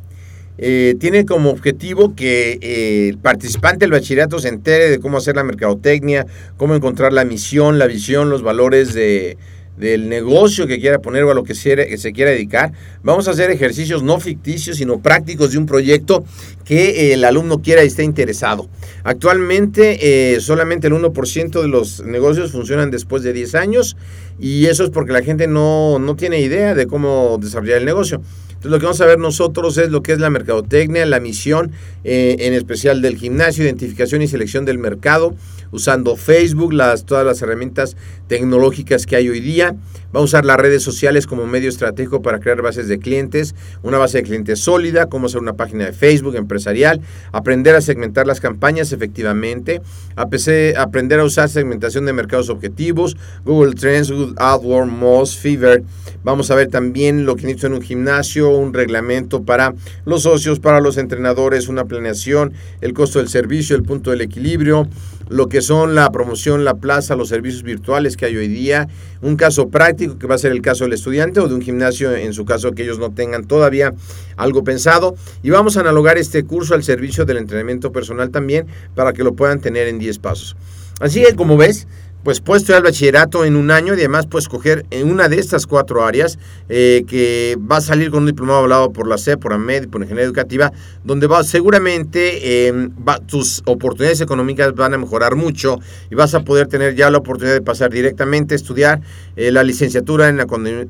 Eh, 0.57 0.95
tiene 0.99 1.25
como 1.25 1.49
objetivo 1.49 2.15
que 2.15 2.57
eh, 2.61 3.09
el 3.09 3.17
participante 3.17 3.79
del 3.79 3.91
bachillerato 3.91 4.39
se 4.39 4.47
entere 4.47 4.89
de 4.89 4.99
cómo 4.99 5.17
hacer 5.17 5.35
la 5.35 5.43
mercadotecnia, 5.43 6.25
cómo 6.57 6.75
encontrar 6.75 7.11
la 7.11 7.25
misión, 7.25 7.77
la 7.77 7.87
visión, 7.87 8.29
los 8.29 8.41
valores 8.41 8.93
de, 8.93 9.37
del 9.77 10.07
negocio 10.07 10.67
que 10.67 10.79
quiera 10.79 10.99
poner 10.99 11.23
o 11.23 11.31
a 11.31 11.33
lo 11.33 11.43
que 11.43 11.53
se, 11.55 12.13
quiera 12.13 12.31
dedicar. 12.31 12.71
Vamos 13.03 13.27
a 13.27 13.31
hacer 13.31 13.51
ejercicios 13.51 14.03
no 14.03 14.19
ficticios, 14.19 14.77
sino 14.77 14.99
prácticos 14.99 15.51
de 15.51 15.57
un 15.57 15.65
proyecto 15.65 16.23
que 16.63 17.13
el 17.13 17.23
alumno 17.25 17.61
quiera 17.61 17.83
y 17.83 17.87
esté 17.87 18.03
interesado. 18.03 18.69
Actualmente 19.03 20.33
eh, 20.33 20.39
solamente 20.39 20.87
el 20.87 20.93
1% 20.93 21.61
de 21.61 21.67
los 21.67 22.03
negocios 22.05 22.51
funcionan 22.51 22.91
después 22.91 23.23
de 23.23 23.33
10 23.33 23.55
años 23.55 23.97
y 24.39 24.65
eso 24.65 24.83
es 24.83 24.89
porque 24.89 25.13
la 25.13 25.21
gente 25.21 25.47
no, 25.47 25.99
no 25.99 26.15
tiene 26.15 26.39
idea 26.39 26.73
de 26.73 26.87
cómo 26.87 27.37
desarrollar 27.41 27.79
el 27.79 27.85
negocio. 27.85 28.21
Entonces 28.55 28.71
lo 28.71 28.79
que 28.79 28.85
vamos 28.85 29.01
a 29.01 29.05
ver 29.05 29.19
nosotros 29.19 29.77
es 29.77 29.89
lo 29.89 30.01
que 30.01 30.13
es 30.13 30.19
la 30.19 30.29
mercadotecnia, 30.29 31.05
la 31.05 31.19
misión 31.19 31.71
eh, 32.03 32.37
en 32.39 32.53
especial 32.53 33.01
del 33.01 33.17
gimnasio, 33.17 33.63
identificación 33.63 34.21
y 34.21 34.27
selección 34.27 34.65
del 34.65 34.79
mercado, 34.79 35.35
usando 35.71 36.15
Facebook, 36.15 36.73
las, 36.73 37.05
todas 37.05 37.25
las 37.25 37.41
herramientas 37.41 37.95
tecnológicas 38.27 39.05
que 39.05 39.15
hay 39.15 39.29
hoy 39.29 39.39
día. 39.39 39.75
Va 40.15 40.21
a 40.21 40.23
usar 40.23 40.45
las 40.45 40.57
redes 40.57 40.81
sociales 40.81 41.27
como 41.27 41.45
medio 41.45 41.67
estratégico 41.67 42.21
para 42.21 42.39
crear 42.39 42.61
bases 42.61 42.87
de 42.87 42.99
clientes, 42.99 43.53
una 43.83 43.97
base 43.97 44.19
de 44.19 44.23
clientes 44.23 44.59
sólida, 44.59 45.07
cómo 45.07 45.25
hacer 45.25 45.41
una 45.41 45.53
página 45.53 45.85
de 45.85 45.91
Facebook 45.91 46.35
empresarial, 46.35 47.01
aprender 47.33 47.75
a 47.75 47.81
segmentar 47.81 48.25
las 48.25 48.39
campañas 48.39 48.93
efectivamente, 48.93 49.81
aprender 50.15 51.19
a 51.19 51.23
usar 51.25 51.49
segmentación 51.49 52.05
de 52.05 52.13
mercados 52.13 52.49
objetivos, 52.49 53.17
Google 53.43 53.73
Trends, 53.73 54.09
Google 54.09 54.35
AdWords, 54.37 54.91
Moz, 54.91 55.37
Fever. 55.37 55.83
Vamos 56.23 56.49
a 56.49 56.55
ver 56.55 56.69
también 56.69 57.25
lo 57.25 57.35
que 57.35 57.43
necesito 57.43 57.67
en 57.67 57.73
un 57.73 57.81
gimnasio, 57.81 58.49
un 58.49 58.73
reglamento 58.73 59.43
para 59.43 59.75
los 60.05 60.23
socios, 60.23 60.59
para 60.59 60.79
los 60.79 60.97
entrenadores, 60.97 61.67
una 61.67 61.85
planeación, 61.85 62.53
el 62.81 62.93
costo 62.93 63.19
del 63.19 63.27
servicio, 63.27 63.75
el 63.75 63.83
punto 63.83 64.11
del 64.11 64.21
equilibrio, 64.21 64.87
lo 65.29 65.49
que 65.49 65.61
son 65.61 65.95
la 65.95 66.11
promoción, 66.11 66.65
la 66.65 66.75
plaza, 66.75 67.15
los 67.15 67.29
servicios 67.29 67.63
virtuales 67.63 68.17
que 68.17 68.25
hay 68.25 68.37
hoy 68.37 68.47
día, 68.47 68.87
un 69.21 69.35
caso 69.35 69.69
práctico 69.69 70.17
que 70.17 70.27
va 70.27 70.35
a 70.35 70.37
ser 70.37 70.51
el 70.51 70.61
caso 70.61 70.83
del 70.83 70.93
estudiante 70.93 71.39
o 71.39 71.47
de 71.47 71.55
un 71.55 71.61
gimnasio 71.61 72.15
en 72.15 72.33
su 72.33 72.45
caso 72.45 72.71
que 72.71 72.83
ellos 72.83 72.99
no 72.99 73.11
tengan 73.11 73.45
todavía 73.45 73.93
algo 74.37 74.63
pensado 74.63 75.15
y 75.43 75.49
vamos 75.49 75.77
a 75.77 75.81
analogar 75.81 76.17
este 76.17 76.43
curso 76.43 76.75
al 76.75 76.83
servicio 76.83 77.25
del 77.25 77.37
entrenamiento 77.37 77.91
personal 77.91 78.29
también 78.29 78.67
para 78.93 79.13
que 79.13 79.23
lo 79.23 79.35
puedan 79.35 79.59
tener 79.59 79.87
en 79.87 79.99
10 79.99 80.19
pasos. 80.19 80.55
Así 80.99 81.21
que 81.21 81.35
como 81.35 81.57
ves, 81.57 81.87
pues 82.25 82.41
puedes 82.41 82.63
estudiar 82.63 82.79
el 82.79 82.85
bachillerato 82.85 83.45
en 83.45 83.55
un 83.55 83.69
año 83.69 83.93
y 83.93 83.97
además 83.97 84.25
puedes 84.25 84.49
coger 84.49 84.87
en 84.89 85.11
una 85.11 85.29
de 85.29 85.37
estas 85.37 85.67
cuatro 85.67 86.03
áreas 86.03 86.39
eh, 86.69 87.05
que 87.07 87.55
va 87.71 87.77
a 87.77 87.81
salir 87.81 88.09
con 88.09 88.23
un 88.23 88.25
diplomado 88.25 88.61
hablado 88.61 88.91
por 88.91 89.07
la 89.07 89.19
CEP, 89.19 89.39
por 89.39 89.53
AMED, 89.53 89.89
por 89.89 90.01
Ingeniería 90.01 90.25
Educativa, 90.25 90.73
donde 91.03 91.27
va 91.27 91.43
seguramente 91.43 92.67
em, 92.67 92.91
tus 93.27 93.61
oportunidades 93.67 94.21
económicas 94.21 94.73
van 94.73 94.95
a 94.95 94.97
mejorar 94.97 95.35
mucho 95.35 95.79
y 96.09 96.15
vas 96.15 96.33
a 96.33 96.43
poder 96.43 96.65
tener 96.65 96.95
ya 96.95 97.11
la 97.11 97.19
oportunidad 97.19 97.53
de 97.53 97.61
pasar 97.61 97.91
directamente 97.91 98.55
a 98.55 98.57
estudiar 98.57 99.01
eh, 99.35 99.51
la 99.51 99.63
licenciatura 99.63 100.27
en 100.27 100.39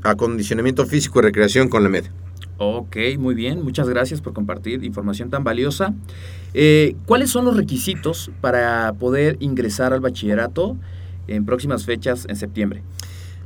acondicionamiento 0.03 0.85
físico 0.85 1.19
y 1.19 1.23
recreación 1.23 1.67
con 1.67 1.83
la 1.83 1.89
MED. 1.89 2.05
Ok, 2.59 2.95
muy 3.19 3.35
bien, 3.35 3.61
muchas 3.61 3.89
gracias 3.89 4.21
por 4.21 4.31
compartir 4.31 4.85
información 4.85 5.29
tan 5.29 5.43
valiosa. 5.43 5.93
Eh, 6.53 6.95
¿Cuáles 7.05 7.29
son 7.29 7.43
los 7.43 7.57
requisitos 7.57 8.31
para 8.39 8.93
poder 8.93 9.35
ingresar 9.41 9.91
al 9.91 9.99
bachillerato? 9.99 10.77
En 11.27 11.45
próximas 11.45 11.85
fechas 11.85 12.25
en 12.29 12.35
septiembre? 12.35 12.83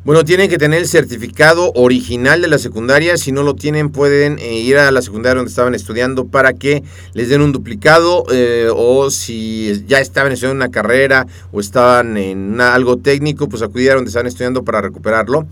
Bueno, 0.05 0.23
tienen 0.23 0.49
que 0.49 0.57
tener 0.57 0.79
el 0.79 0.87
certificado 0.87 1.73
original 1.75 2.41
de 2.41 2.47
la 2.47 2.57
secundaria. 2.57 3.17
Si 3.17 3.33
no 3.33 3.43
lo 3.43 3.55
tienen, 3.55 3.89
pueden 3.89 4.39
eh, 4.39 4.53
ir 4.53 4.77
a 4.77 4.91
la 4.91 5.01
secundaria 5.01 5.35
donde 5.35 5.49
estaban 5.49 5.75
estudiando 5.75 6.25
para 6.25 6.53
que 6.53 6.83
les 7.13 7.27
den 7.27 7.41
un 7.41 7.51
duplicado. 7.51 8.23
Eh, 8.31 8.69
o 8.73 9.11
si 9.11 9.83
ya 9.87 9.99
estaban 9.99 10.31
estudiando 10.31 10.55
una 10.55 10.71
carrera 10.71 11.27
o 11.51 11.59
estaban 11.59 12.15
en 12.15 12.61
algo 12.61 12.95
técnico, 12.95 13.49
pues 13.49 13.61
acudir 13.61 13.91
a 13.91 13.95
donde 13.95 14.07
estaban 14.07 14.27
estudiando 14.27 14.63
para 14.63 14.79
recuperarlo. 14.79 15.47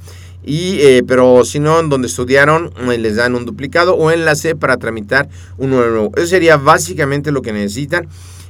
Y, 0.45 0.79
eh, 0.79 1.03
pero 1.05 1.43
si 1.43 1.59
no, 1.59 1.81
en 1.81 1.89
donde 1.89 2.07
estudiaron, 2.07 2.71
les 2.87 3.17
dan 3.17 3.35
un 3.35 3.45
duplicado 3.45 3.95
o 3.95 4.11
enlace 4.11 4.55
para 4.55 4.77
tramitar 4.77 5.27
un 5.57 5.71
nuevo. 5.71 6.13
Eso 6.15 6.27
sería 6.27 6.55
básicamente 6.55 7.33
lo 7.33 7.41
que 7.41 7.51
necesitan. 7.51 8.07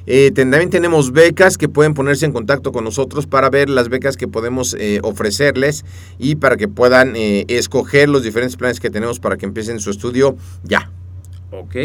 Eh, 0.10 0.32
también 0.32 0.70
tenemos 0.70 1.12
becas 1.12 1.58
que 1.58 1.68
pueden 1.68 1.94
ponerse 1.94 2.26
en 2.26 2.32
contacto 2.32 2.72
con 2.72 2.86
nosotros 2.86 3.28
para 3.28 3.50
ver 3.50 3.70
las 3.70 3.90
becas 3.90 4.16
que 4.16 4.30
podemos 4.30 4.74
eh, 4.80 5.02
ofrecerles 5.04 5.84
y 6.18 6.36
para 6.36 6.56
que 6.56 6.70
puedan 6.70 7.18
eh, 7.18 7.44
escoger 7.50 8.08
los 8.08 8.24
diferentes 8.24 8.56
planes 8.56 8.80
que 8.80 8.90
tenemos 8.90 9.20
para 9.20 9.36
que 9.36 9.46
empiecen 9.46 9.82
su 9.82 9.90
estudio 9.90 10.38
ya. 10.64 10.90
Ok. 11.52 11.76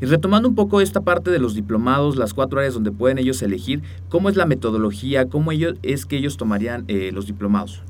Y 0.00 0.06
retomando 0.06 0.48
un 0.48 0.54
poco 0.54 0.80
esta 0.80 1.00
parte 1.00 1.32
de 1.32 1.40
los 1.40 1.54
diplomados, 1.54 2.16
las 2.16 2.34
cuatro 2.34 2.60
áreas 2.60 2.74
donde 2.74 2.92
pueden 2.92 3.18
ellos 3.18 3.42
elegir, 3.42 3.82
¿cómo 4.08 4.28
es 4.28 4.36
la 4.36 4.46
metodología? 4.46 5.28
¿Cómo 5.28 5.50
ellos, 5.50 5.74
es 5.82 6.06
que 6.06 6.16
ellos 6.16 6.36
tomarían 6.36 6.86
los 7.12 7.26
diplomados? 7.26 7.82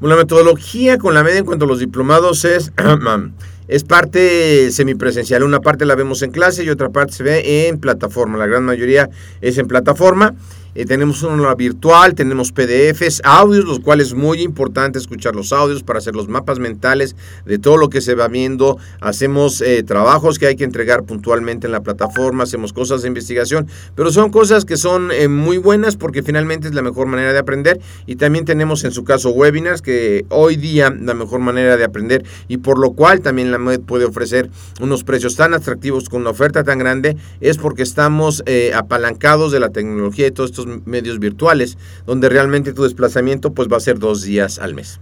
Bueno, 0.00 0.14
la 0.14 0.22
metodología 0.22 0.98
con 0.98 1.14
la 1.14 1.24
media 1.24 1.38
en 1.38 1.44
cuanto 1.44 1.64
a 1.64 1.68
los 1.68 1.80
diplomados 1.80 2.44
es 2.44 2.72
es 3.68 3.84
parte 3.84 4.70
semipresencial. 4.72 5.42
Una 5.42 5.60
parte 5.60 5.84
la 5.84 5.94
vemos 5.94 6.22
en 6.22 6.30
clase 6.30 6.64
y 6.64 6.70
otra 6.70 6.88
parte 6.88 7.12
se 7.12 7.22
ve 7.22 7.68
en 7.68 7.78
plataforma. 7.78 8.38
La 8.38 8.46
gran 8.46 8.64
mayoría 8.64 9.10
es 9.40 9.58
en 9.58 9.68
plataforma. 9.68 10.34
Eh, 10.78 10.84
tenemos 10.84 11.24
una 11.24 11.56
virtual, 11.56 12.14
tenemos 12.14 12.52
PDFs, 12.52 13.22
audios, 13.24 13.64
los 13.64 13.80
cuales 13.80 14.08
es 14.08 14.14
muy 14.14 14.42
importante 14.42 15.00
escuchar 15.00 15.34
los 15.34 15.52
audios 15.52 15.82
para 15.82 15.98
hacer 15.98 16.14
los 16.14 16.28
mapas 16.28 16.60
mentales 16.60 17.16
de 17.44 17.58
todo 17.58 17.76
lo 17.76 17.88
que 17.88 18.00
se 18.00 18.14
va 18.14 18.28
viendo. 18.28 18.78
Hacemos 19.00 19.60
eh, 19.60 19.82
trabajos 19.82 20.38
que 20.38 20.46
hay 20.46 20.54
que 20.54 20.62
entregar 20.62 21.02
puntualmente 21.02 21.66
en 21.66 21.72
la 21.72 21.80
plataforma, 21.80 22.44
hacemos 22.44 22.72
cosas 22.72 23.02
de 23.02 23.08
investigación, 23.08 23.66
pero 23.96 24.12
son 24.12 24.30
cosas 24.30 24.64
que 24.64 24.76
son 24.76 25.10
eh, 25.10 25.26
muy 25.26 25.58
buenas 25.58 25.96
porque 25.96 26.22
finalmente 26.22 26.68
es 26.68 26.74
la 26.74 26.82
mejor 26.82 27.08
manera 27.08 27.32
de 27.32 27.40
aprender. 27.40 27.80
Y 28.06 28.14
también 28.14 28.44
tenemos 28.44 28.84
en 28.84 28.92
su 28.92 29.02
caso 29.02 29.30
webinars, 29.30 29.82
que 29.82 30.26
hoy 30.28 30.54
día 30.54 30.94
la 30.96 31.14
mejor 31.14 31.40
manera 31.40 31.76
de 31.76 31.82
aprender 31.82 32.24
y 32.46 32.58
por 32.58 32.78
lo 32.78 32.92
cual 32.92 33.20
también 33.20 33.50
la 33.50 33.58
MED 33.58 33.80
puede 33.80 34.04
ofrecer 34.04 34.48
unos 34.80 35.02
precios 35.02 35.34
tan 35.34 35.54
atractivos 35.54 36.08
con 36.08 36.20
una 36.20 36.30
oferta 36.30 36.62
tan 36.62 36.78
grande, 36.78 37.16
es 37.40 37.58
porque 37.58 37.82
estamos 37.82 38.44
apalancados 38.76 39.50
de 39.50 39.58
la 39.58 39.70
tecnología 39.70 40.28
y 40.28 40.30
todos 40.30 40.50
estos 40.50 40.67
medios 40.84 41.18
virtuales, 41.18 41.78
donde 42.06 42.28
realmente 42.28 42.72
tu 42.72 42.82
desplazamiento 42.82 43.52
pues 43.52 43.68
va 43.68 43.76
a 43.76 43.80
ser 43.80 43.98
dos 43.98 44.22
días 44.22 44.58
al 44.58 44.74
mes. 44.74 45.00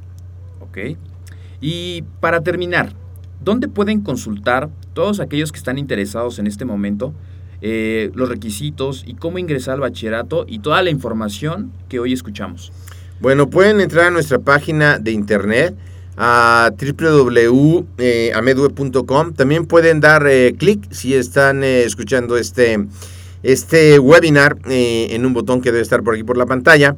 Ok. 0.61 0.79
Y 1.61 2.02
para 2.20 2.42
terminar, 2.42 2.92
¿dónde 3.42 3.68
pueden 3.68 4.00
consultar 4.02 4.68
todos 4.94 5.20
aquellos 5.20 5.52
que 5.52 5.59
están 5.59 5.79
interesados 5.79 6.38
en 6.38 6.46
este 6.46 6.64
momento? 6.64 7.14
Eh, 7.62 8.11
los 8.14 8.29
requisitos 8.29 9.02
y 9.07 9.14
cómo 9.14 9.38
ingresar 9.38 9.74
al 9.74 9.81
bachillerato 9.81 10.44
y 10.46 10.59
toda 10.59 10.83
la 10.83 10.90
información 10.90 11.72
que 11.88 11.98
hoy 11.98 12.12
escuchamos. 12.12 12.70
Bueno, 13.20 13.48
pueden 13.48 13.81
entrar 13.81 14.07
a 14.07 14.11
nuestra 14.11 14.38
página 14.38 14.98
de 14.98 15.12
internet 15.12 15.74
a 16.18 16.70
www.amedue.com. 16.79 17.85
También 19.33 19.64
pueden 19.66 20.00
dar 20.00 20.26
eh, 20.26 20.55
clic 20.59 20.87
si 20.90 21.14
están 21.14 21.64
eh, 21.64 21.85
escuchando 21.85 22.37
este 22.37 22.87
este 23.46 23.98
webinar 23.98 24.59
eh, 24.68 25.09
en 25.11 25.24
un 25.24 25.32
botón 25.32 25.61
que 25.61 25.70
debe 25.70 25.82
estar 25.82 26.02
por 26.02 26.14
aquí 26.14 26.24
por 26.24 26.37
la 26.37 26.46
pantalla. 26.46 26.96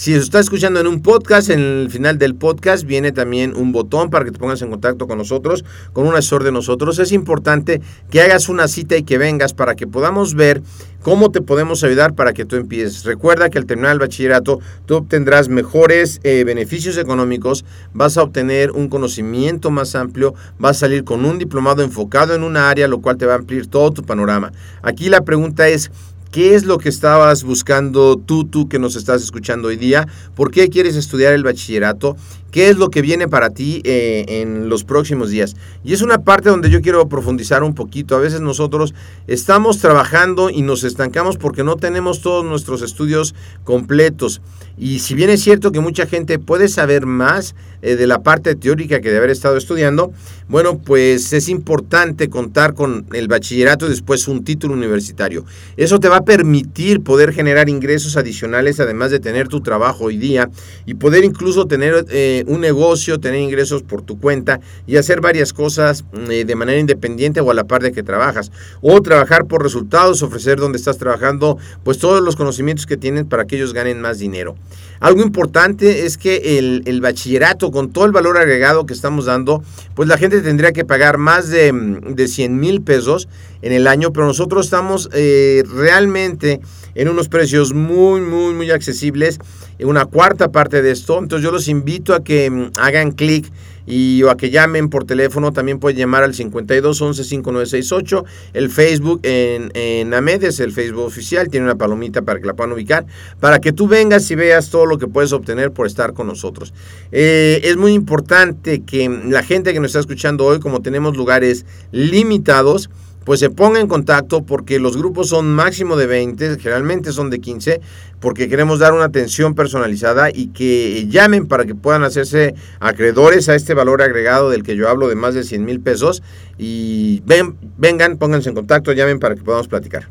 Si 0.00 0.14
lo 0.14 0.20
estás 0.22 0.46
escuchando 0.46 0.80
en 0.80 0.86
un 0.86 1.02
podcast, 1.02 1.50
en 1.50 1.60
el 1.60 1.90
final 1.90 2.16
del 2.16 2.34
podcast 2.34 2.86
viene 2.86 3.12
también 3.12 3.54
un 3.54 3.70
botón 3.70 4.08
para 4.08 4.24
que 4.24 4.30
te 4.30 4.38
pongas 4.38 4.62
en 4.62 4.70
contacto 4.70 5.06
con 5.06 5.18
nosotros, 5.18 5.62
con 5.92 6.06
un 6.06 6.14
asesor 6.14 6.42
de 6.42 6.52
nosotros. 6.52 6.98
Es 6.98 7.12
importante 7.12 7.82
que 8.10 8.22
hagas 8.22 8.48
una 8.48 8.66
cita 8.66 8.96
y 8.96 9.02
que 9.02 9.18
vengas 9.18 9.52
para 9.52 9.74
que 9.74 9.86
podamos 9.86 10.34
ver 10.34 10.62
cómo 11.02 11.30
te 11.30 11.42
podemos 11.42 11.84
ayudar 11.84 12.14
para 12.14 12.32
que 12.32 12.46
tú 12.46 12.56
empieces. 12.56 13.04
Recuerda 13.04 13.50
que 13.50 13.58
al 13.58 13.66
terminar 13.66 13.92
el 13.92 13.98
bachillerato 13.98 14.60
tú 14.86 14.96
obtendrás 14.96 15.50
mejores 15.50 16.20
eh, 16.22 16.44
beneficios 16.44 16.96
económicos, 16.96 17.66
vas 17.92 18.16
a 18.16 18.22
obtener 18.22 18.70
un 18.70 18.88
conocimiento 18.88 19.70
más 19.70 19.94
amplio, 19.94 20.34
vas 20.58 20.78
a 20.78 20.80
salir 20.80 21.04
con 21.04 21.26
un 21.26 21.38
diplomado 21.38 21.82
enfocado 21.82 22.34
en 22.34 22.42
una 22.42 22.70
área, 22.70 22.88
lo 22.88 23.02
cual 23.02 23.18
te 23.18 23.26
va 23.26 23.34
a 23.34 23.36
ampliar 23.36 23.66
todo 23.66 23.90
tu 23.90 24.02
panorama. 24.02 24.50
Aquí 24.80 25.10
la 25.10 25.26
pregunta 25.26 25.68
es, 25.68 25.90
¿Qué 26.30 26.54
es 26.54 26.64
lo 26.64 26.78
que 26.78 26.88
estabas 26.88 27.42
buscando 27.42 28.16
tú, 28.16 28.44
tú 28.44 28.68
que 28.68 28.78
nos 28.78 28.94
estás 28.94 29.20
escuchando 29.20 29.66
hoy 29.66 29.76
día? 29.76 30.06
¿Por 30.36 30.52
qué 30.52 30.68
quieres 30.68 30.94
estudiar 30.94 31.32
el 31.32 31.42
bachillerato? 31.42 32.16
¿Qué 32.52 32.68
es 32.68 32.76
lo 32.76 32.88
que 32.88 33.02
viene 33.02 33.26
para 33.26 33.50
ti 33.50 33.80
eh, 33.84 34.24
en 34.28 34.68
los 34.68 34.84
próximos 34.84 35.30
días? 35.30 35.56
Y 35.82 35.92
es 35.92 36.02
una 36.02 36.22
parte 36.22 36.48
donde 36.48 36.70
yo 36.70 36.82
quiero 36.82 37.08
profundizar 37.08 37.64
un 37.64 37.74
poquito. 37.74 38.14
A 38.14 38.20
veces 38.20 38.40
nosotros 38.40 38.94
estamos 39.26 39.78
trabajando 39.78 40.50
y 40.50 40.62
nos 40.62 40.84
estancamos 40.84 41.36
porque 41.36 41.64
no 41.64 41.74
tenemos 41.74 42.20
todos 42.20 42.44
nuestros 42.44 42.82
estudios 42.82 43.34
completos. 43.64 44.40
Y 44.80 45.00
si 45.00 45.14
bien 45.14 45.28
es 45.28 45.42
cierto 45.42 45.72
que 45.72 45.80
mucha 45.80 46.06
gente 46.06 46.38
puede 46.38 46.66
saber 46.66 47.04
más 47.04 47.54
eh, 47.82 47.96
de 47.96 48.06
la 48.06 48.22
parte 48.22 48.54
teórica 48.54 49.02
que 49.02 49.10
de 49.10 49.18
haber 49.18 49.28
estado 49.28 49.58
estudiando, 49.58 50.10
bueno, 50.48 50.78
pues 50.78 51.34
es 51.34 51.50
importante 51.50 52.30
contar 52.30 52.72
con 52.72 53.06
el 53.12 53.28
bachillerato 53.28 53.84
y 53.84 53.90
después 53.90 54.26
un 54.26 54.42
título 54.42 54.72
universitario. 54.72 55.44
Eso 55.76 56.00
te 56.00 56.08
va 56.08 56.16
a 56.16 56.24
permitir 56.24 57.02
poder 57.02 57.34
generar 57.34 57.68
ingresos 57.68 58.16
adicionales, 58.16 58.80
además 58.80 59.10
de 59.10 59.20
tener 59.20 59.48
tu 59.48 59.60
trabajo 59.60 60.04
hoy 60.04 60.16
día 60.16 60.48
y 60.86 60.94
poder 60.94 61.24
incluso 61.24 61.66
tener 61.66 62.06
eh, 62.08 62.44
un 62.46 62.62
negocio, 62.62 63.20
tener 63.20 63.40
ingresos 63.40 63.82
por 63.82 64.00
tu 64.00 64.18
cuenta 64.18 64.60
y 64.86 64.96
hacer 64.96 65.20
varias 65.20 65.52
cosas 65.52 66.06
eh, 66.30 66.46
de 66.46 66.54
manera 66.54 66.78
independiente 66.78 67.40
o 67.40 67.50
a 67.50 67.54
la 67.54 67.64
par 67.64 67.82
de 67.82 67.92
que 67.92 68.02
trabajas. 68.02 68.50
O 68.80 69.02
trabajar 69.02 69.44
por 69.44 69.62
resultados, 69.62 70.22
ofrecer 70.22 70.58
donde 70.58 70.78
estás 70.78 70.96
trabajando, 70.96 71.58
pues 71.84 71.98
todos 71.98 72.22
los 72.22 72.34
conocimientos 72.34 72.86
que 72.86 72.96
tienen 72.96 73.28
para 73.28 73.44
que 73.44 73.56
ellos 73.56 73.74
ganen 73.74 74.00
más 74.00 74.18
dinero. 74.18 74.56
Algo 75.00 75.22
importante 75.22 76.04
es 76.04 76.18
que 76.18 76.58
el, 76.58 76.82
el 76.86 77.00
bachillerato, 77.00 77.70
con 77.70 77.90
todo 77.90 78.04
el 78.04 78.12
valor 78.12 78.36
agregado 78.36 78.86
que 78.86 78.92
estamos 78.92 79.24
dando, 79.24 79.62
pues 79.94 80.08
la 80.08 80.18
gente 80.18 80.40
tendría 80.42 80.72
que 80.72 80.84
pagar 80.84 81.16
más 81.16 81.48
de, 81.48 81.72
de 81.72 82.28
100 82.28 82.58
mil 82.58 82.82
pesos 82.82 83.28
en 83.62 83.72
el 83.72 83.86
año, 83.86 84.12
pero 84.12 84.26
nosotros 84.26 84.66
estamos 84.66 85.08
eh, 85.12 85.64
realmente 85.74 86.60
en 86.94 87.08
unos 87.08 87.28
precios 87.28 87.72
muy, 87.72 88.20
muy, 88.20 88.52
muy 88.54 88.70
accesibles, 88.70 89.38
en 89.78 89.88
una 89.88 90.06
cuarta 90.06 90.52
parte 90.52 90.82
de 90.82 90.90
esto. 90.90 91.18
Entonces 91.18 91.44
yo 91.44 91.50
los 91.50 91.68
invito 91.68 92.14
a 92.14 92.22
que 92.22 92.50
mm, 92.50 92.72
hagan 92.78 93.12
clic 93.12 93.50
y 93.86 94.22
o 94.22 94.30
a 94.30 94.36
que 94.36 94.50
llamen 94.50 94.88
por 94.88 95.04
teléfono, 95.04 95.52
también 95.52 95.78
pueden 95.78 95.98
llamar 95.98 96.22
al 96.22 96.34
52 96.34 97.00
11 97.00 97.24
5968. 97.24 98.24
El 98.54 98.70
Facebook 98.70 99.20
en, 99.22 99.70
en 99.74 100.12
AMED 100.14 100.44
es 100.44 100.60
el 100.60 100.72
Facebook 100.72 101.04
oficial, 101.04 101.48
tiene 101.48 101.66
una 101.66 101.76
palomita 101.76 102.22
para 102.22 102.40
que 102.40 102.46
la 102.46 102.54
puedan 102.54 102.72
ubicar, 102.72 103.06
para 103.40 103.60
que 103.60 103.72
tú 103.72 103.88
vengas 103.88 104.30
y 104.30 104.34
veas 104.34 104.70
todo 104.70 104.86
lo 104.86 104.98
que 104.98 105.06
puedes 105.06 105.32
obtener 105.32 105.72
por 105.72 105.86
estar 105.86 106.12
con 106.12 106.26
nosotros. 106.26 106.72
Eh, 107.12 107.60
es 107.64 107.76
muy 107.76 107.92
importante 107.92 108.82
que 108.82 109.08
la 109.08 109.42
gente 109.42 109.72
que 109.72 109.80
nos 109.80 109.90
está 109.90 110.00
escuchando 110.00 110.44
hoy, 110.44 110.60
como 110.60 110.82
tenemos 110.82 111.16
lugares 111.16 111.66
limitados, 111.92 112.90
pues 113.24 113.40
se 113.40 113.50
ponga 113.50 113.80
en 113.80 113.86
contacto 113.86 114.42
porque 114.44 114.78
los 114.78 114.96
grupos 114.96 115.28
son 115.28 115.52
máximo 115.52 115.96
de 115.96 116.06
20, 116.06 116.58
generalmente 116.58 117.12
son 117.12 117.30
de 117.30 117.40
15, 117.40 117.80
porque 118.18 118.48
queremos 118.48 118.78
dar 118.78 118.92
una 118.92 119.04
atención 119.04 119.54
personalizada 119.54 120.30
y 120.32 120.48
que 120.48 121.06
llamen 121.08 121.46
para 121.46 121.64
que 121.64 121.74
puedan 121.74 122.02
hacerse 122.02 122.54
acreedores 122.80 123.48
a 123.48 123.54
este 123.54 123.74
valor 123.74 124.02
agregado 124.02 124.50
del 124.50 124.62
que 124.62 124.76
yo 124.76 124.88
hablo 124.88 125.08
de 125.08 125.14
más 125.14 125.34
de 125.34 125.44
100 125.44 125.64
mil 125.64 125.80
pesos 125.80 126.22
y 126.58 127.22
ven, 127.26 127.56
vengan, 127.78 128.16
pónganse 128.16 128.48
en 128.48 128.54
contacto, 128.54 128.92
llamen 128.92 129.18
para 129.18 129.34
que 129.34 129.42
podamos 129.42 129.68
platicar. 129.68 130.08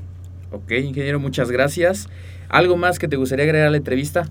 Ok, 0.51 0.71
ingeniero, 0.71 1.19
muchas 1.19 1.51
gracias. 1.51 2.07
¿Algo 2.47 2.77
más 2.77 2.97
que 2.97 3.07
te 3.07 3.15
gustaría 3.15 3.45
agregar 3.45 3.67
a 3.67 3.71
la 3.71 3.77
entrevista? 3.77 4.27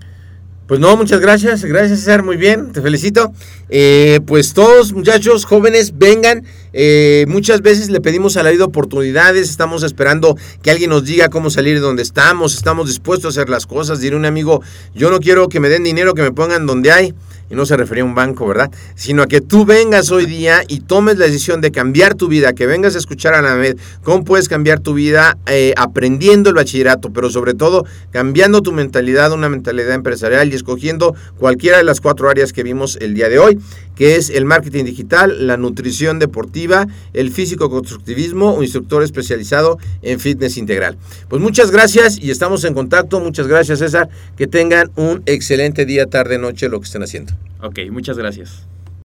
Pues 0.69 0.79
no, 0.79 0.95
muchas 0.95 1.19
gracias, 1.19 1.65
gracias 1.65 2.01
César, 2.01 2.21
muy 2.21 2.37
bien, 2.37 2.71
te 2.71 2.81
felicito. 2.81 3.33
Eh, 3.69 4.19
pues 4.27 4.53
todos 4.53 4.93
muchachos 4.93 5.45
jóvenes 5.45 5.97
vengan, 5.97 6.43
eh, 6.73 7.25
muchas 7.27 7.61
veces 7.61 7.89
le 7.89 8.01
pedimos 8.01 8.37
a 8.37 8.43
la 8.43 8.51
vida 8.51 8.65
oportunidades, 8.65 9.49
estamos 9.49 9.83
esperando 9.83 10.37
que 10.61 10.71
alguien 10.71 10.89
nos 10.89 11.05
diga 11.05 11.29
cómo 11.29 11.49
salir 11.49 11.75
de 11.75 11.81
donde 11.81 12.03
estamos, 12.03 12.55
estamos 12.55 12.87
dispuestos 12.87 13.37
a 13.37 13.41
hacer 13.41 13.49
las 13.49 13.65
cosas. 13.65 13.99
Diré 13.99 14.15
un 14.15 14.25
amigo, 14.25 14.61
yo 14.93 15.09
no 15.09 15.19
quiero 15.19 15.49
que 15.49 15.59
me 15.59 15.69
den 15.69 15.83
dinero, 15.83 16.13
que 16.13 16.21
me 16.21 16.31
pongan 16.31 16.65
donde 16.65 16.91
hay 16.91 17.13
y 17.49 17.55
no 17.55 17.65
se 17.65 17.75
refería 17.75 18.03
a 18.03 18.05
un 18.05 18.15
banco, 18.15 18.47
¿verdad? 18.47 18.69
Sino 18.95 19.23
a 19.23 19.27
que 19.27 19.41
tú 19.41 19.65
vengas 19.65 20.11
hoy 20.11 20.25
día 20.25 20.61
y 20.67 20.81
tomes 20.81 21.17
la 21.17 21.25
decisión 21.25 21.61
de 21.61 21.71
cambiar 21.71 22.13
tu 22.13 22.27
vida, 22.27 22.53
que 22.53 22.67
vengas 22.67 22.95
a 22.95 22.99
escuchar 22.99 23.33
a 23.33 23.41
la 23.41 23.55
MED, 23.55 23.77
cómo 24.03 24.23
puedes 24.23 24.47
cambiar 24.47 24.79
tu 24.79 24.93
vida 24.93 25.37
eh, 25.47 25.73
aprendiendo 25.75 26.49
el 26.49 26.55
bachillerato, 26.55 27.11
pero 27.11 27.29
sobre 27.29 27.55
todo 27.55 27.85
cambiando 28.11 28.61
tu 28.61 28.71
mentalidad, 28.71 29.31
una 29.31 29.49
mentalidad 29.49 29.93
empresarial 29.93 30.51
y 30.51 30.55
escogiendo 30.55 31.15
cualquiera 31.37 31.77
de 31.77 31.83
las 31.83 32.01
cuatro 32.01 32.29
áreas 32.29 32.53
que 32.53 32.63
vimos 32.63 32.97
el 33.01 33.15
día 33.15 33.29
de 33.29 33.39
hoy, 33.39 33.59
que 33.99 34.15
es 34.15 34.29
el 34.29 34.45
marketing 34.45 34.85
digital, 34.85 35.45
la 35.45 35.57
nutrición 35.57 36.19
deportiva, 36.19 36.87
el 37.11 37.31
físico 37.31 37.69
constructivismo, 37.69 38.53
un 38.53 38.63
instructor 38.63 39.03
especializado 39.03 39.77
en 40.01 40.21
fitness 40.21 40.55
integral. 40.55 40.97
Pues 41.27 41.41
muchas 41.41 41.69
gracias 41.69 42.17
y 42.17 42.31
estamos 42.31 42.63
en 42.63 42.73
contacto. 42.73 43.19
Muchas 43.19 43.47
gracias, 43.47 43.79
César. 43.79 44.09
Que 44.37 44.47
tengan 44.47 44.89
un 44.95 45.21
excelente 45.25 45.85
día, 45.85 46.05
tarde, 46.05 46.37
noche, 46.37 46.69
lo 46.69 46.79
que 46.79 46.85
estén 46.85 47.03
haciendo. 47.03 47.33
Ok, 47.61 47.79
muchas 47.91 48.17
gracias. 48.17 48.65